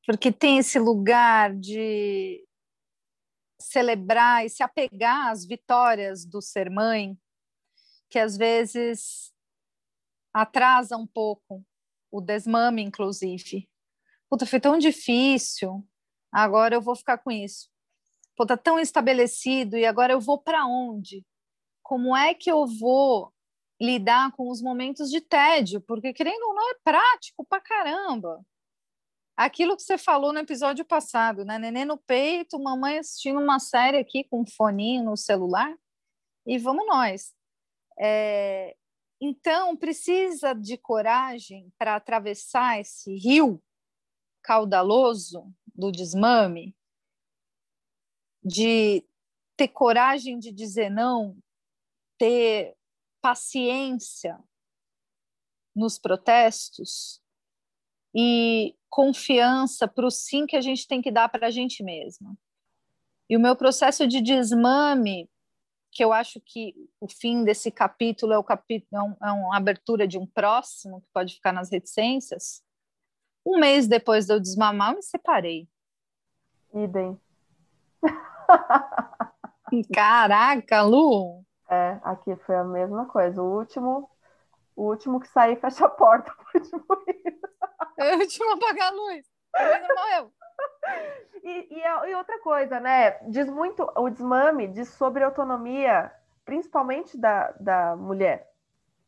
[0.06, 2.46] Porque tem esse lugar de
[3.60, 7.18] celebrar e se apegar às vitórias do ser mãe,
[8.10, 9.34] que às vezes
[10.34, 11.66] atrasa um pouco
[12.12, 13.68] o desmame, inclusive.
[14.30, 15.88] Puta, foi tão difícil,
[16.34, 17.70] agora eu vou ficar com isso.
[18.36, 21.24] Pô, tá tão estabelecido e agora eu vou para onde?
[21.84, 23.32] Como é que eu vou
[23.80, 25.82] lidar com os momentos de tédio?
[25.82, 28.44] Porque querendo ou não é prático pra caramba.
[29.36, 31.58] Aquilo que você falou no episódio passado, né?
[31.58, 35.76] Neném no peito, mamãe assistindo uma série aqui com um foninho no celular
[36.46, 37.34] e vamos nós.
[38.00, 38.76] É...
[39.20, 43.62] Então, precisa de coragem para atravessar esse rio
[44.44, 46.76] caudaloso do desmame,
[48.44, 49.06] de
[49.56, 51.38] ter coragem de dizer não,
[52.18, 52.76] ter
[53.22, 54.38] paciência
[55.76, 57.24] nos protestos,
[58.16, 62.38] e confiança para o sim que a gente tem que dar para a gente mesma.
[63.30, 65.28] E o meu processo de desmame,
[65.92, 69.58] que eu acho que o fim desse capítulo é, o capítulo, é, um, é uma
[69.58, 72.64] abertura de um próximo, que pode ficar nas reticências.
[73.46, 75.68] Um mês depois de eu desmamar, eu me separei.
[76.74, 77.20] Idem.
[79.94, 81.44] Caraca, Lu!
[81.70, 83.42] É, aqui foi a mesma coisa.
[83.42, 84.10] O último,
[84.76, 86.32] o último que sair fecha a porta.
[86.54, 86.86] O último,
[87.98, 89.26] o último apagar a luz.
[89.96, 90.32] Morreu.
[91.44, 93.18] E, e, e, outra coisa, né?
[93.28, 96.10] Diz muito, o desmame diz sobre autonomia,
[96.46, 98.50] principalmente da, da mulher,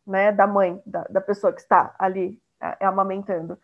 [0.06, 0.34] né?
[0.34, 3.58] Da mãe, da, da pessoa que está ali é, amamentando.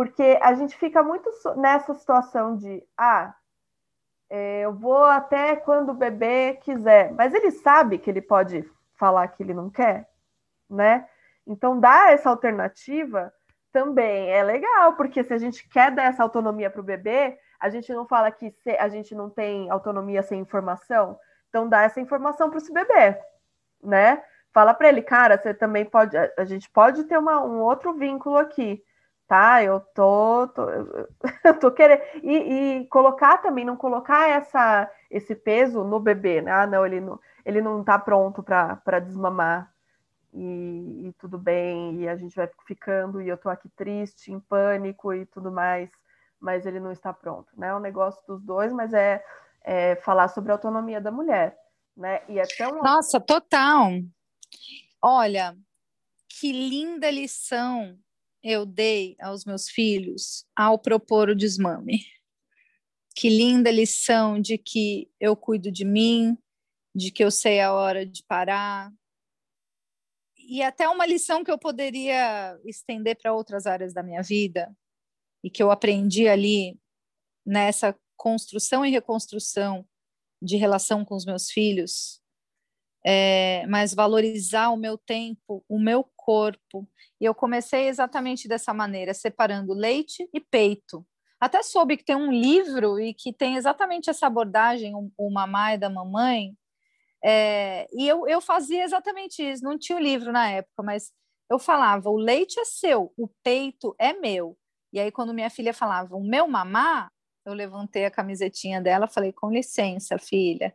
[0.00, 3.34] Porque a gente fica muito nessa situação de, ah,
[4.30, 9.28] é, eu vou até quando o bebê quiser, mas ele sabe que ele pode falar
[9.28, 10.08] que ele não quer,
[10.70, 11.06] né?
[11.46, 13.30] Então, dar essa alternativa
[13.70, 17.68] também é legal, porque se a gente quer dar essa autonomia para o bebê, a
[17.68, 21.20] gente não fala que a gente não tem autonomia sem informação,
[21.50, 23.20] então dá essa informação para esse bebê,
[23.84, 24.24] né?
[24.50, 28.38] Fala para ele, cara, você também pode, a gente pode ter uma, um outro vínculo
[28.38, 28.82] aqui
[29.30, 29.62] tá?
[29.62, 30.68] Eu tô, tô,
[31.44, 36.50] eu tô querendo e, e, colocar também, não colocar essa esse peso no bebê, né?
[36.50, 39.72] Ah, não, ele não, ele não tá pronto para desmamar
[40.34, 44.40] e, e, tudo bem, e a gente vai ficando e eu tô aqui triste, em
[44.40, 45.88] pânico e tudo mais,
[46.40, 47.68] mas ele não está pronto, né?
[47.68, 49.24] É um negócio dos dois, mas é,
[49.62, 51.56] é falar sobre a autonomia da mulher,
[51.96, 52.20] né?
[52.28, 53.90] E é tão Nossa, total.
[55.00, 55.56] Olha,
[56.28, 57.96] que linda lição
[58.42, 62.04] eu dei aos meus filhos ao propor o desmame.
[63.14, 66.38] Que linda lição de que eu cuido de mim,
[66.94, 68.92] de que eu sei a hora de parar.
[70.36, 74.74] E até uma lição que eu poderia estender para outras áreas da minha vida
[75.42, 76.78] e que eu aprendi ali
[77.44, 79.86] nessa construção e reconstrução
[80.42, 82.20] de relação com os meus filhos,
[83.04, 86.88] é, mas valorizar o meu tempo, o meu corpo.
[87.20, 91.04] E eu comecei exatamente dessa maneira, separando leite e peito.
[91.40, 95.90] Até soube que tem um livro e que tem exatamente essa abordagem, o, mamãe da
[95.90, 96.54] mamãe.
[97.24, 101.10] É, e eu, eu fazia exatamente isso, não tinha o livro na época, mas
[101.50, 104.56] eu falava: o leite é seu, o peito é meu.
[104.92, 107.10] E aí, quando minha filha falava, o meu mamá,
[107.44, 110.72] eu levantei a camisetinha dela, falei: com licença, filha,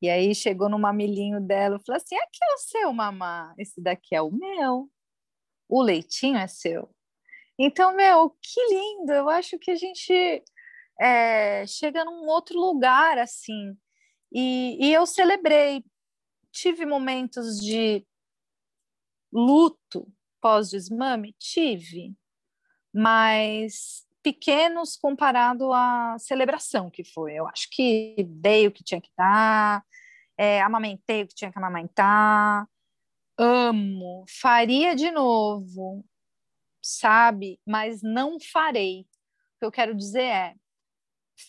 [0.00, 3.54] e aí chegou no mamilinho dela e falou assim: aqui é o seu, mamá.
[3.58, 4.90] Esse daqui é o meu.
[5.68, 6.94] O leitinho é seu.
[7.58, 9.12] Então, meu, que lindo!
[9.12, 10.42] Eu acho que a gente
[11.00, 13.76] é, chega num outro lugar assim.
[14.32, 15.84] E, e eu celebrei.
[16.52, 18.06] Tive momentos de
[19.32, 21.34] luto pós-desmame?
[21.38, 22.14] Tive.
[22.94, 27.34] Mas pequenos comparado à celebração que foi.
[27.34, 29.84] Eu acho que dei o que tinha que dar,
[30.36, 32.66] é, amamentei o que tinha que amamentar,
[33.38, 36.04] amo, faria de novo,
[36.82, 37.60] sabe?
[37.66, 39.02] Mas não farei.
[39.56, 40.54] O que eu quero dizer é,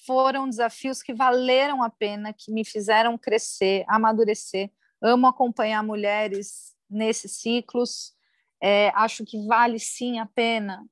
[0.06, 4.72] foram desafios que valeram a pena, que me fizeram crescer, amadurecer.
[5.02, 8.14] Amo acompanhar mulheres nesses ciclos.
[8.62, 10.86] É, acho que vale sim a pena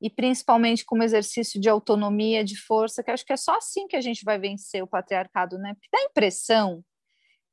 [0.00, 3.96] e principalmente como exercício de autonomia, de força, que acho que é só assim que
[3.96, 5.74] a gente vai vencer o patriarcado, né?
[5.74, 6.84] Porque dá a impressão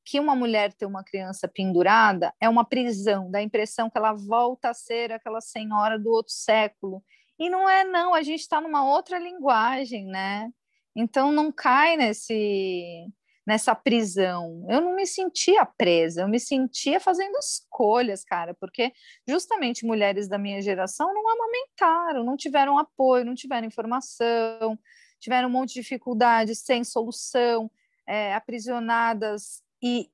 [0.06, 4.14] que uma mulher ter uma criança pendurada é uma prisão, dá a impressão que ela
[4.14, 7.04] volta a ser aquela senhora do outro século.
[7.40, 10.50] E não é, não, a gente está numa outra linguagem, né?
[10.96, 13.08] Então não cai nesse
[13.46, 14.66] nessa prisão.
[14.68, 18.92] Eu não me sentia presa, eu me sentia fazendo escolhas, cara, porque
[19.28, 24.78] justamente mulheres da minha geração não amamentaram, não tiveram apoio, não tiveram informação,
[25.20, 27.70] tiveram um monte de dificuldades sem solução,
[28.08, 30.10] é, aprisionadas e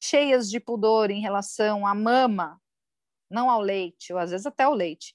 [0.00, 2.60] cheias de pudor em relação à mama,
[3.30, 5.14] não ao leite, ou às vezes até ao leite,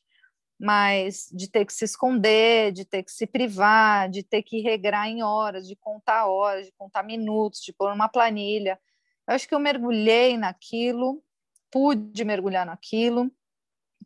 [0.60, 5.08] mas de ter que se esconder, de ter que se privar, de ter que regrar
[5.08, 8.80] em horas, de contar horas, de contar minutos, de pôr uma planilha.
[9.28, 11.24] Eu acho que eu mergulhei naquilo,
[11.72, 13.32] pude mergulhar naquilo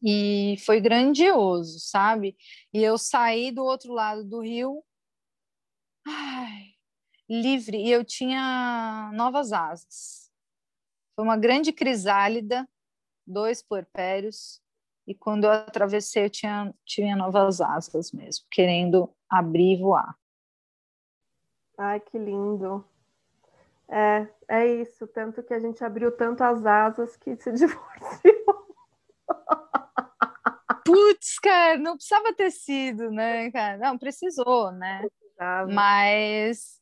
[0.02, 2.38] e foi grandioso, sabe?
[2.74, 4.84] E eu saí do outro lado do rio,
[6.06, 6.74] ai,
[7.30, 10.32] livre, e eu tinha novas asas.
[11.16, 12.68] Foi uma grande crisálida,
[13.26, 14.63] dois puerpérios,
[15.06, 20.16] e quando eu atravessei, eu tinha, tinha novas asas mesmo, querendo abrir e voar.
[21.78, 22.86] Ai, que lindo.
[23.90, 25.06] É, é isso.
[25.08, 28.64] Tanto que a gente abriu tanto as asas que se divorciou.
[30.86, 33.78] putz, cara, não precisava ter sido, né, cara?
[33.78, 35.00] Não, precisou, né?
[35.00, 35.72] Precisava.
[35.72, 36.82] Mas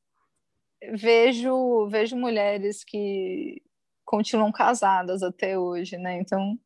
[0.94, 3.62] vejo, vejo mulheres que
[4.06, 6.18] continuam casadas até hoje, né?
[6.18, 6.60] Então,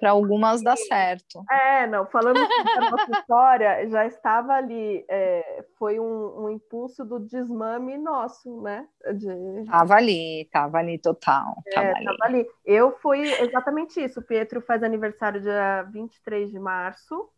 [0.00, 1.44] para algumas dá certo.
[1.50, 7.20] É, não, falando da nossa história, já estava ali, é, foi um, um, impulso do
[7.20, 8.88] desmame nosso, né?
[9.14, 9.64] De...
[9.70, 11.62] Tava ali, tava ali total.
[11.66, 12.04] É, tava, ali.
[12.04, 12.46] tava ali.
[12.64, 14.20] Eu fui exatamente isso.
[14.20, 17.28] O Pietro faz aniversário dia 23 de março.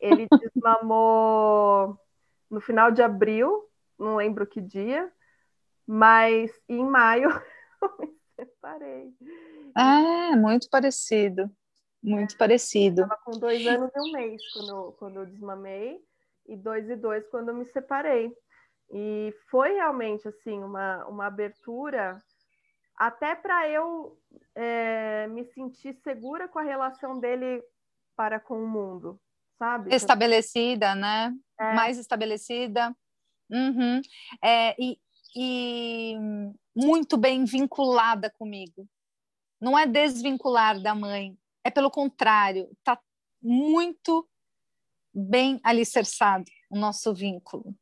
[0.00, 1.96] Ele desmamou
[2.50, 3.64] no final de abril,
[3.98, 5.10] não lembro que dia,
[5.86, 7.30] mas em maio
[7.80, 9.12] eu me separei.
[9.76, 11.50] É, muito parecido.
[12.04, 13.02] Muito parecido.
[13.02, 15.98] Eu com dois anos e um mês quando, quando eu desmamei,
[16.46, 18.30] e dois e dois quando eu me separei.
[18.92, 22.18] E foi realmente assim uma, uma abertura
[22.96, 24.18] até para eu
[24.54, 27.62] é, me sentir segura com a relação dele
[28.14, 29.18] para com o mundo,
[29.58, 29.92] sabe?
[29.94, 31.34] Estabelecida, né?
[31.58, 31.72] É.
[31.72, 32.94] Mais estabelecida.
[33.50, 34.00] Uhum.
[34.42, 34.98] É, e,
[35.34, 36.16] e
[36.76, 38.86] muito bem vinculada comigo.
[39.60, 43.00] Não é desvincular da mãe, é pelo contrário, está
[43.42, 44.28] muito
[45.12, 47.74] bem alicerçado o nosso vínculo.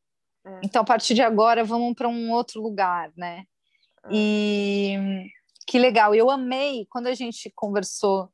[0.44, 0.60] É.
[0.64, 3.44] Então, a partir de agora, vamos para um outro lugar, né?
[4.04, 4.08] É.
[4.12, 4.96] E
[5.66, 6.14] que legal.
[6.14, 8.32] Eu amei quando a gente conversou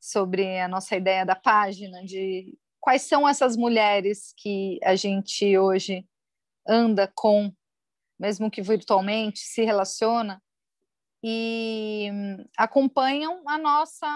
[0.00, 6.06] sobre a nossa ideia da página, de quais são essas mulheres que a gente hoje
[6.66, 7.52] anda com,
[8.18, 10.42] mesmo que virtualmente, se relaciona
[11.22, 12.08] e
[12.56, 14.06] acompanham a nossa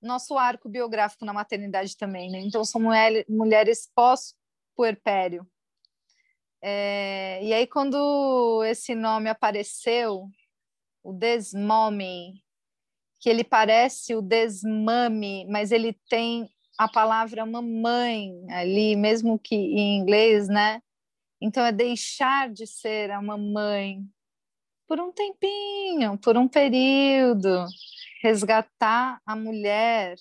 [0.00, 2.40] nosso arco biográfico na maternidade também, né?
[2.40, 5.46] Então são mulher, mulheres pós-puerpério.
[6.62, 10.28] É, e aí quando esse nome apareceu,
[11.02, 12.42] o desmome,
[13.20, 19.98] que ele parece o desmame, mas ele tem a palavra mamãe ali, mesmo que em
[19.98, 20.80] inglês, né?
[21.40, 24.04] Então é deixar de ser a mamãe
[24.86, 27.66] por um tempinho, por um período
[28.22, 30.16] resgatar a mulher,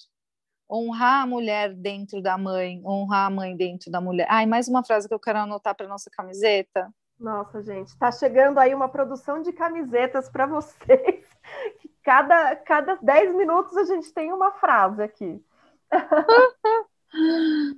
[0.69, 4.27] honrar a mulher dentro da mãe, honrar a mãe dentro da mulher.
[4.29, 6.91] Ai, mais uma frase que eu quero anotar para nossa camiseta.
[7.19, 11.25] Nossa, gente, está chegando aí uma produção de camisetas para vocês.
[12.03, 15.43] Cada, cada 10 minutos a gente tem uma frase aqui.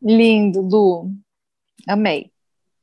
[0.00, 1.10] Lindo, Lu.
[1.86, 2.32] Amei.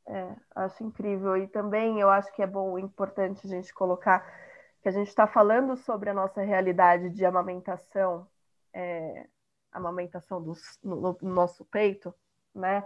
[0.08, 1.36] É, acho incrível.
[1.36, 4.24] E também eu acho que é bom, importante a gente colocar
[4.88, 8.26] que a gente está falando sobre a nossa realidade de amamentação,
[8.74, 9.28] é,
[9.70, 12.16] amamentação do, no, no, nosso peito,
[12.56, 12.86] né?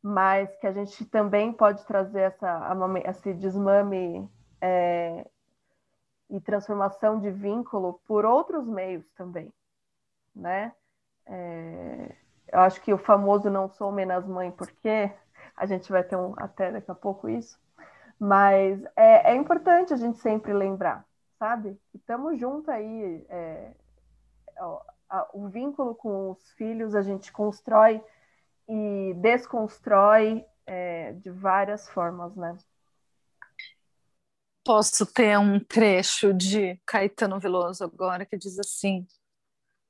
[0.00, 2.76] Mas que a gente também pode trazer essa,
[3.06, 4.30] esse desmame
[4.60, 5.28] é,
[6.30, 9.52] e transformação de vínculo por outros meios também,
[10.32, 10.72] né?
[11.26, 12.14] É,
[12.52, 15.10] eu acho que o famoso não sou menos mãe porque
[15.56, 17.58] a gente vai ter um, até daqui a pouco isso,
[18.16, 21.04] mas é, é importante a gente sempre lembrar
[21.42, 21.76] sabe?
[21.92, 23.26] Estamos juntos aí.
[23.28, 23.74] É,
[25.10, 28.00] a, o vínculo com os filhos a gente constrói
[28.68, 32.56] e desconstrói é, de várias formas, né?
[34.64, 39.04] Posso ter um trecho de Caetano Veloso agora que diz assim: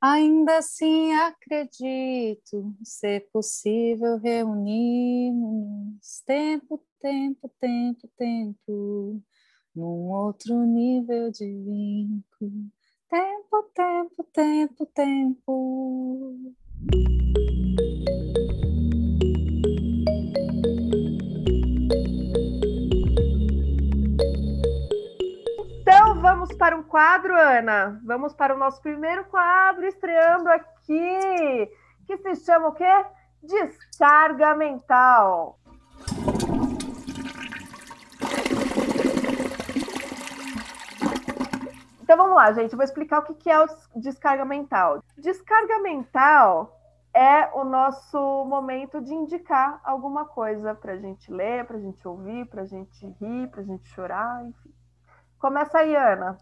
[0.00, 9.22] Ainda assim acredito ser possível reunirmos tempo, tempo, tempo, tempo
[9.74, 12.70] num outro nível de vínculo.
[13.08, 16.36] Tempo, tempo, tempo, tempo.
[25.80, 28.00] Então vamos para um quadro, Ana.
[28.04, 31.68] Vamos para o nosso primeiro quadro, estreando aqui,
[32.06, 33.04] que se chama o quê?
[33.42, 35.58] Descarga mental.
[42.12, 42.72] Então vamos lá, gente.
[42.72, 45.02] Eu vou explicar o que é o descarga mental.
[45.16, 46.78] Descarga mental
[47.14, 52.06] é o nosso momento de indicar alguma coisa para a gente ler, para a gente
[52.06, 54.74] ouvir, para a gente rir, para a gente chorar, enfim.
[55.38, 56.36] Começa aí, Ana.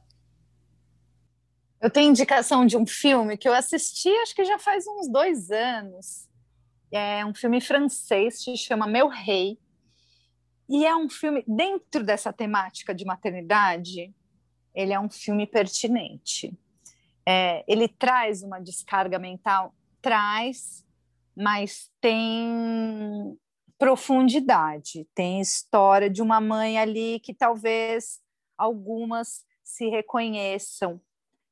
[1.81, 5.53] Eu tenho indicação de um filme que eu assisti, acho que já faz uns dois
[5.53, 6.29] anos.
[6.91, 9.57] É um filme francês, se chama Meu Rei.
[10.69, 14.13] E é um filme dentro dessa temática de maternidade
[14.75, 16.53] ele é um filme pertinente.
[17.27, 19.75] É, ele traz uma descarga mental?
[20.01, 20.87] Traz,
[21.37, 23.39] mas tem
[23.79, 28.21] profundidade, tem história de uma mãe ali que talvez
[28.57, 31.01] algumas se reconheçam.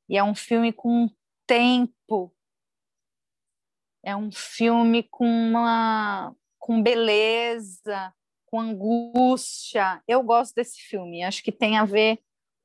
[0.08, 1.08] E é um filme com
[1.46, 2.32] tempo
[4.08, 8.12] é um filme com uma com beleza,
[8.46, 10.02] com angústia.
[10.06, 11.22] Eu gosto desse filme.
[11.22, 12.18] Acho que tem a ver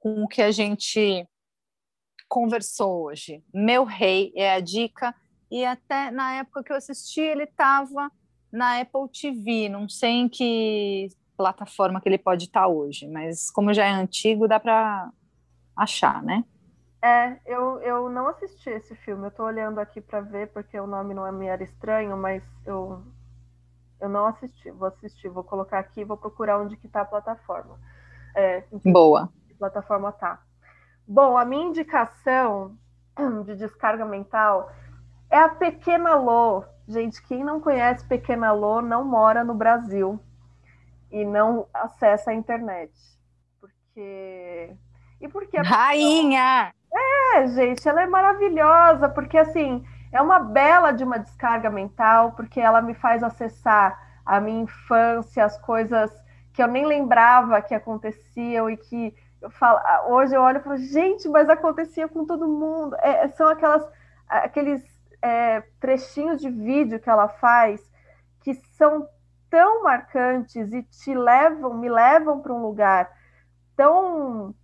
[0.04, 1.26] com o que a gente
[2.28, 3.42] conversou hoje.
[3.54, 5.16] Meu Rei é a dica
[5.50, 8.12] e até na época que eu assisti ele estava
[8.52, 9.70] na Apple TV.
[9.70, 14.46] Não sei em que plataforma que ele pode estar hoje, mas como já é antigo,
[14.46, 15.10] dá para
[15.74, 16.44] achar, né?
[17.02, 19.28] É, eu, eu não assisti esse filme.
[19.28, 22.44] Eu tô olhando aqui para ver porque o nome não é me era estranho, mas
[22.66, 23.02] eu
[24.02, 24.70] eu não assisti.
[24.70, 27.80] Vou assistir, vou colocar aqui, vou procurar onde que tá a plataforma.
[28.36, 29.32] É, Boa.
[29.64, 30.42] Plataforma tá?
[31.08, 32.78] Bom, a minha indicação
[33.46, 34.70] de descarga mental
[35.30, 36.66] é a Pequena Lô.
[36.86, 40.20] Gente, quem não conhece Pequena Lô não mora no Brasil
[41.10, 42.92] e não acessa a internet.
[43.62, 44.76] Porque
[45.22, 46.74] e porque Rainha!
[46.94, 52.60] É, gente, ela é maravilhosa, porque assim, é uma bela de uma descarga mental, porque
[52.60, 56.12] ela me faz acessar a minha infância, as coisas
[56.54, 59.14] que eu nem lembrava que aconteciam e que
[59.44, 59.80] eu falo,
[60.14, 62.96] hoje eu olho e falo, gente, mas acontecia com todo mundo.
[63.02, 63.86] É, são aquelas,
[64.28, 64.82] aqueles
[65.22, 67.92] é, trechinhos de vídeo que ela faz
[68.40, 69.08] que são
[69.50, 73.12] tão marcantes e te levam, me levam para um lugar
[73.76, 74.56] tão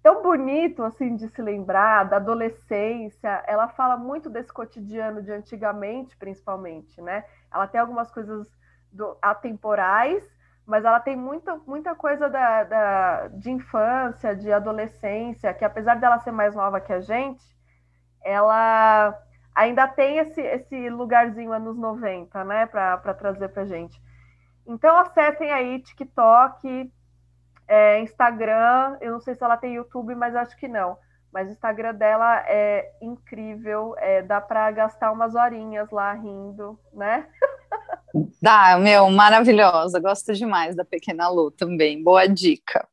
[0.00, 3.42] tão bonito assim de se lembrar da adolescência.
[3.46, 7.24] Ela fala muito desse cotidiano de antigamente, principalmente, né?
[7.52, 8.48] Ela tem algumas coisas
[8.92, 10.24] do, atemporais,
[10.68, 16.18] mas ela tem muita, muita coisa da, da, de infância, de adolescência, que apesar dela
[16.18, 17.42] ser mais nova que a gente,
[18.22, 19.18] ela
[19.54, 23.98] ainda tem esse, esse lugarzinho anos 90, né, para trazer para gente.
[24.66, 26.92] Então acessem aí TikTok,
[27.66, 30.98] é, Instagram, eu não sei se ela tem YouTube, mas acho que não.
[31.32, 37.26] Mas o Instagram dela é incrível, é, dá para gastar umas horinhas lá rindo, né?
[38.40, 40.00] Dá, meu, maravilhosa.
[40.00, 42.02] Gosto demais da Pequena Lu também.
[42.02, 42.88] Boa dica.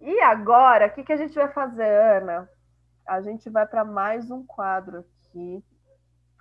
[0.00, 2.48] E agora, o que, que a gente vai fazer, Ana?
[3.06, 5.64] A gente vai para mais um quadro aqui.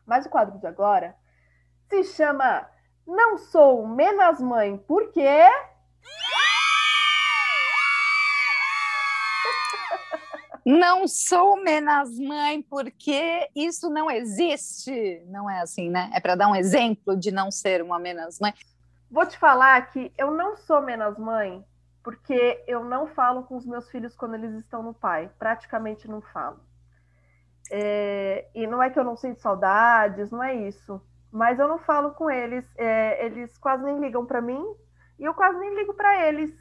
[0.06, 1.16] Mais um quadro de agora
[1.90, 2.68] se chama
[3.06, 5.12] não sou menos mãe, por
[10.66, 15.24] Não sou menos mãe porque isso não existe.
[15.28, 16.10] Não é assim, né?
[16.14, 18.54] É para dar um exemplo de não ser uma menos mãe.
[19.12, 21.64] Vou te falar que eu não sou menos mãe
[22.04, 25.30] porque eu não falo com os meus filhos quando eles estão no pai.
[25.38, 26.60] Praticamente não falo.
[27.72, 28.48] É...
[28.54, 31.02] e não é que eu não sinto saudades, não é isso
[31.34, 32.64] mas eu não falo com eles.
[32.78, 34.64] É, eles quase nem ligam para mim
[35.18, 36.54] e eu quase nem ligo para eles.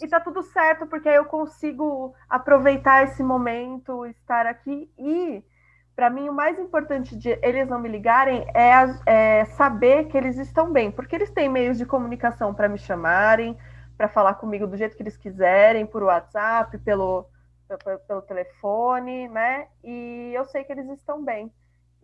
[0.00, 4.90] E tá tudo certo, porque aí eu consigo aproveitar esse momento, estar aqui.
[4.98, 5.44] E,
[5.94, 8.70] para mim, o mais importante de eles não me ligarem é,
[9.06, 13.56] é saber que eles estão bem, porque eles têm meios de comunicação para me chamarem,
[13.96, 17.28] para falar comigo do jeito que eles quiserem, por WhatsApp, pelo,
[17.68, 19.68] pelo, pelo telefone, né?
[19.84, 21.52] E eu sei que eles estão bem.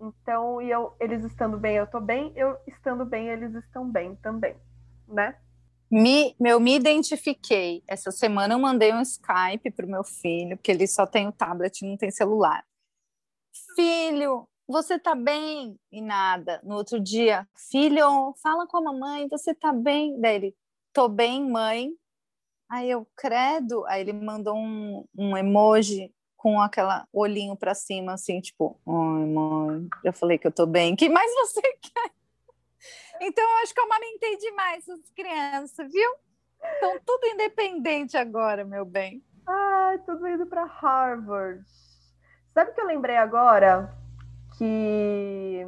[0.01, 4.15] Então, e eu, eles estando bem, eu estou bem, eu estando bem, eles estão bem
[4.17, 4.57] também,
[5.09, 5.35] né?
[5.91, 7.83] Me, meu, me identifiquei.
[7.87, 11.33] Essa semana eu mandei um Skype para o meu filho, porque ele só tem o
[11.33, 12.65] tablet, não tem celular.
[13.75, 15.79] Filho, você está bem?
[15.91, 16.61] E nada.
[16.63, 20.21] No outro dia, filho, fala com a mamãe, você está bem?
[20.21, 20.57] Daí ele,
[20.93, 21.91] tô bem, mãe.
[22.71, 23.87] Aí eu, credo.
[23.87, 29.89] Aí ele mandou um, um emoji com aquela olhinho para cima, assim, tipo, ai, mãe,
[30.05, 32.18] eu falei que eu tô bem, que mais você quer?
[33.21, 36.11] Então, eu acho que eu amamentei demais as crianças, viu?
[36.63, 39.25] Estão tudo independente agora, meu bem.
[39.47, 41.65] Ai, tudo indo para Harvard.
[42.53, 43.95] Sabe o que eu lembrei agora?
[44.57, 45.67] Que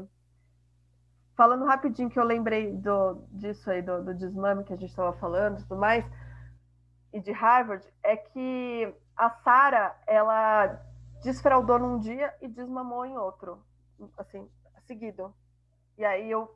[1.40, 5.14] falando rapidinho que eu lembrei do, disso aí, do, do desmame que a gente estava
[5.14, 6.04] falando e tudo mais,
[7.14, 10.78] e de Harvard, é que a Sara, ela
[11.22, 13.58] desfraudou num dia e desmamou em outro,
[14.18, 14.46] assim,
[14.86, 15.34] seguido.
[15.96, 16.54] E aí eu,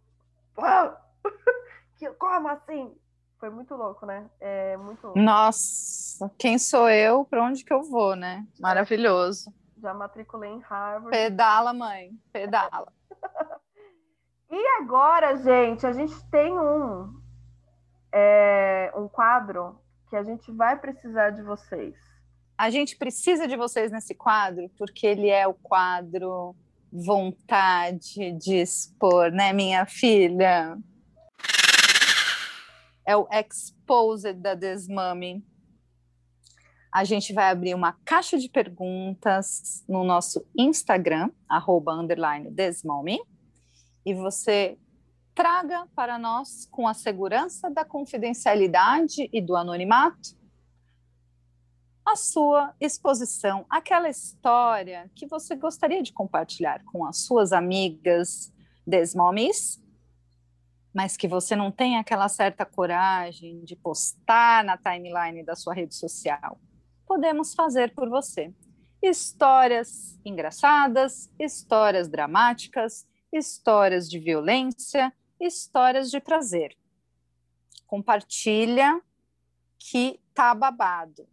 [1.97, 2.95] que como assim?
[3.39, 4.31] Foi muito louco, né?
[4.41, 5.19] É muito louco.
[5.19, 7.25] Nossa, quem sou eu?
[7.25, 8.47] Para onde que eu vou, né?
[8.59, 9.53] Maravilhoso.
[9.79, 11.11] Já matriculei em Harvard.
[11.11, 12.93] Pedala, mãe, pedala.
[14.51, 17.21] e agora, gente, a gente tem um
[18.13, 19.79] é, um quadro
[20.09, 21.95] que a gente vai precisar de vocês
[22.57, 26.55] a gente precisa de vocês nesse quadro, porque ele é o quadro
[26.95, 30.79] vontade de expor, né, minha filha?
[33.05, 35.45] É o Exposed da Desmami.
[36.93, 43.21] a gente vai abrir uma caixa de perguntas no nosso Instagram, arroba, underline, desmome,
[44.07, 44.79] e você
[45.35, 50.37] traga para nós, com a segurança da confidencialidade e do anonimato,
[52.07, 58.53] a sua exposição, aquela história que você gostaria de compartilhar com as suas amigas
[58.87, 59.83] desmomes,
[60.95, 65.95] mas que você não tem aquela certa coragem de postar na timeline da sua rede
[65.95, 66.59] social
[67.07, 68.53] podemos fazer por você.
[69.03, 76.77] Histórias engraçadas, histórias dramáticas, histórias de violência, histórias de prazer.
[77.87, 79.01] Compartilha
[79.79, 81.29] que tá babado.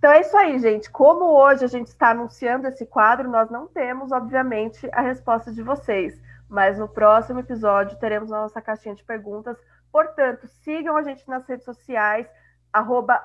[0.00, 0.90] Então é isso aí, gente.
[0.90, 5.62] Como hoje a gente está anunciando esse quadro, nós não temos, obviamente, a resposta de
[5.62, 6.18] vocês.
[6.48, 9.58] Mas no próximo episódio teremos a nossa caixinha de perguntas.
[9.92, 12.26] Portanto, sigam a gente nas redes sociais,
[12.72, 13.22] arroba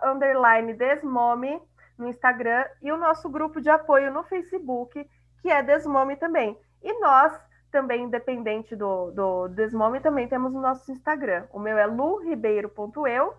[0.77, 1.61] desmome
[1.97, 5.09] no Instagram e o nosso grupo de apoio no Facebook,
[5.41, 6.59] que é Desmome também.
[6.83, 7.31] E nós,
[7.71, 11.45] também, independente do, do Desmome, também temos o nosso Instagram.
[11.53, 13.33] O meu é luribeiro.eu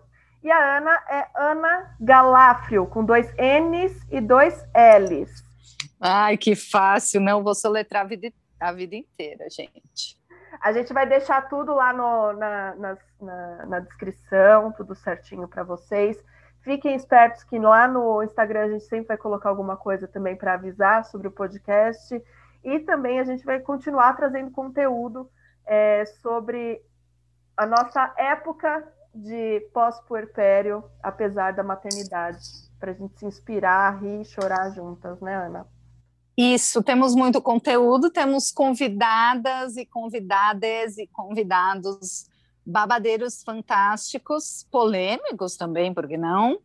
[0.47, 5.43] e a Ana é Ana Galafrio, com dois N's e dois L's.
[5.99, 10.17] Ai, que fácil, não vou soletrar a vida, a vida inteira, gente.
[10.61, 15.63] A gente vai deixar tudo lá no, na, na, na, na descrição, tudo certinho para
[15.63, 16.17] vocês.
[16.61, 20.53] Fiquem espertos que lá no Instagram a gente sempre vai colocar alguma coisa também para
[20.53, 22.23] avisar sobre o podcast.
[22.63, 25.29] E também a gente vai continuar trazendo conteúdo
[25.65, 26.81] é, sobre
[27.57, 32.39] a nossa época de pós-puerpério, apesar da maternidade,
[32.79, 35.65] para a gente se inspirar, rir e chorar juntas, né, Ana?
[36.37, 42.29] Isso, temos muito conteúdo, temos convidadas e convidadas e convidados
[42.63, 46.59] babadeiros fantásticos, polêmicos também, por que não?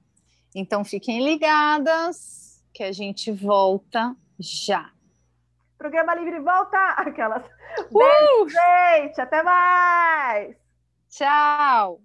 [0.54, 4.90] Então fiquem ligadas que a gente volta já.
[5.78, 6.76] Programa Livre volta!
[6.98, 7.44] Aquelas.
[7.90, 7.98] Uh!
[7.98, 9.20] Beijo, gente!
[9.20, 10.61] Até mais!
[11.12, 12.00] Tchau!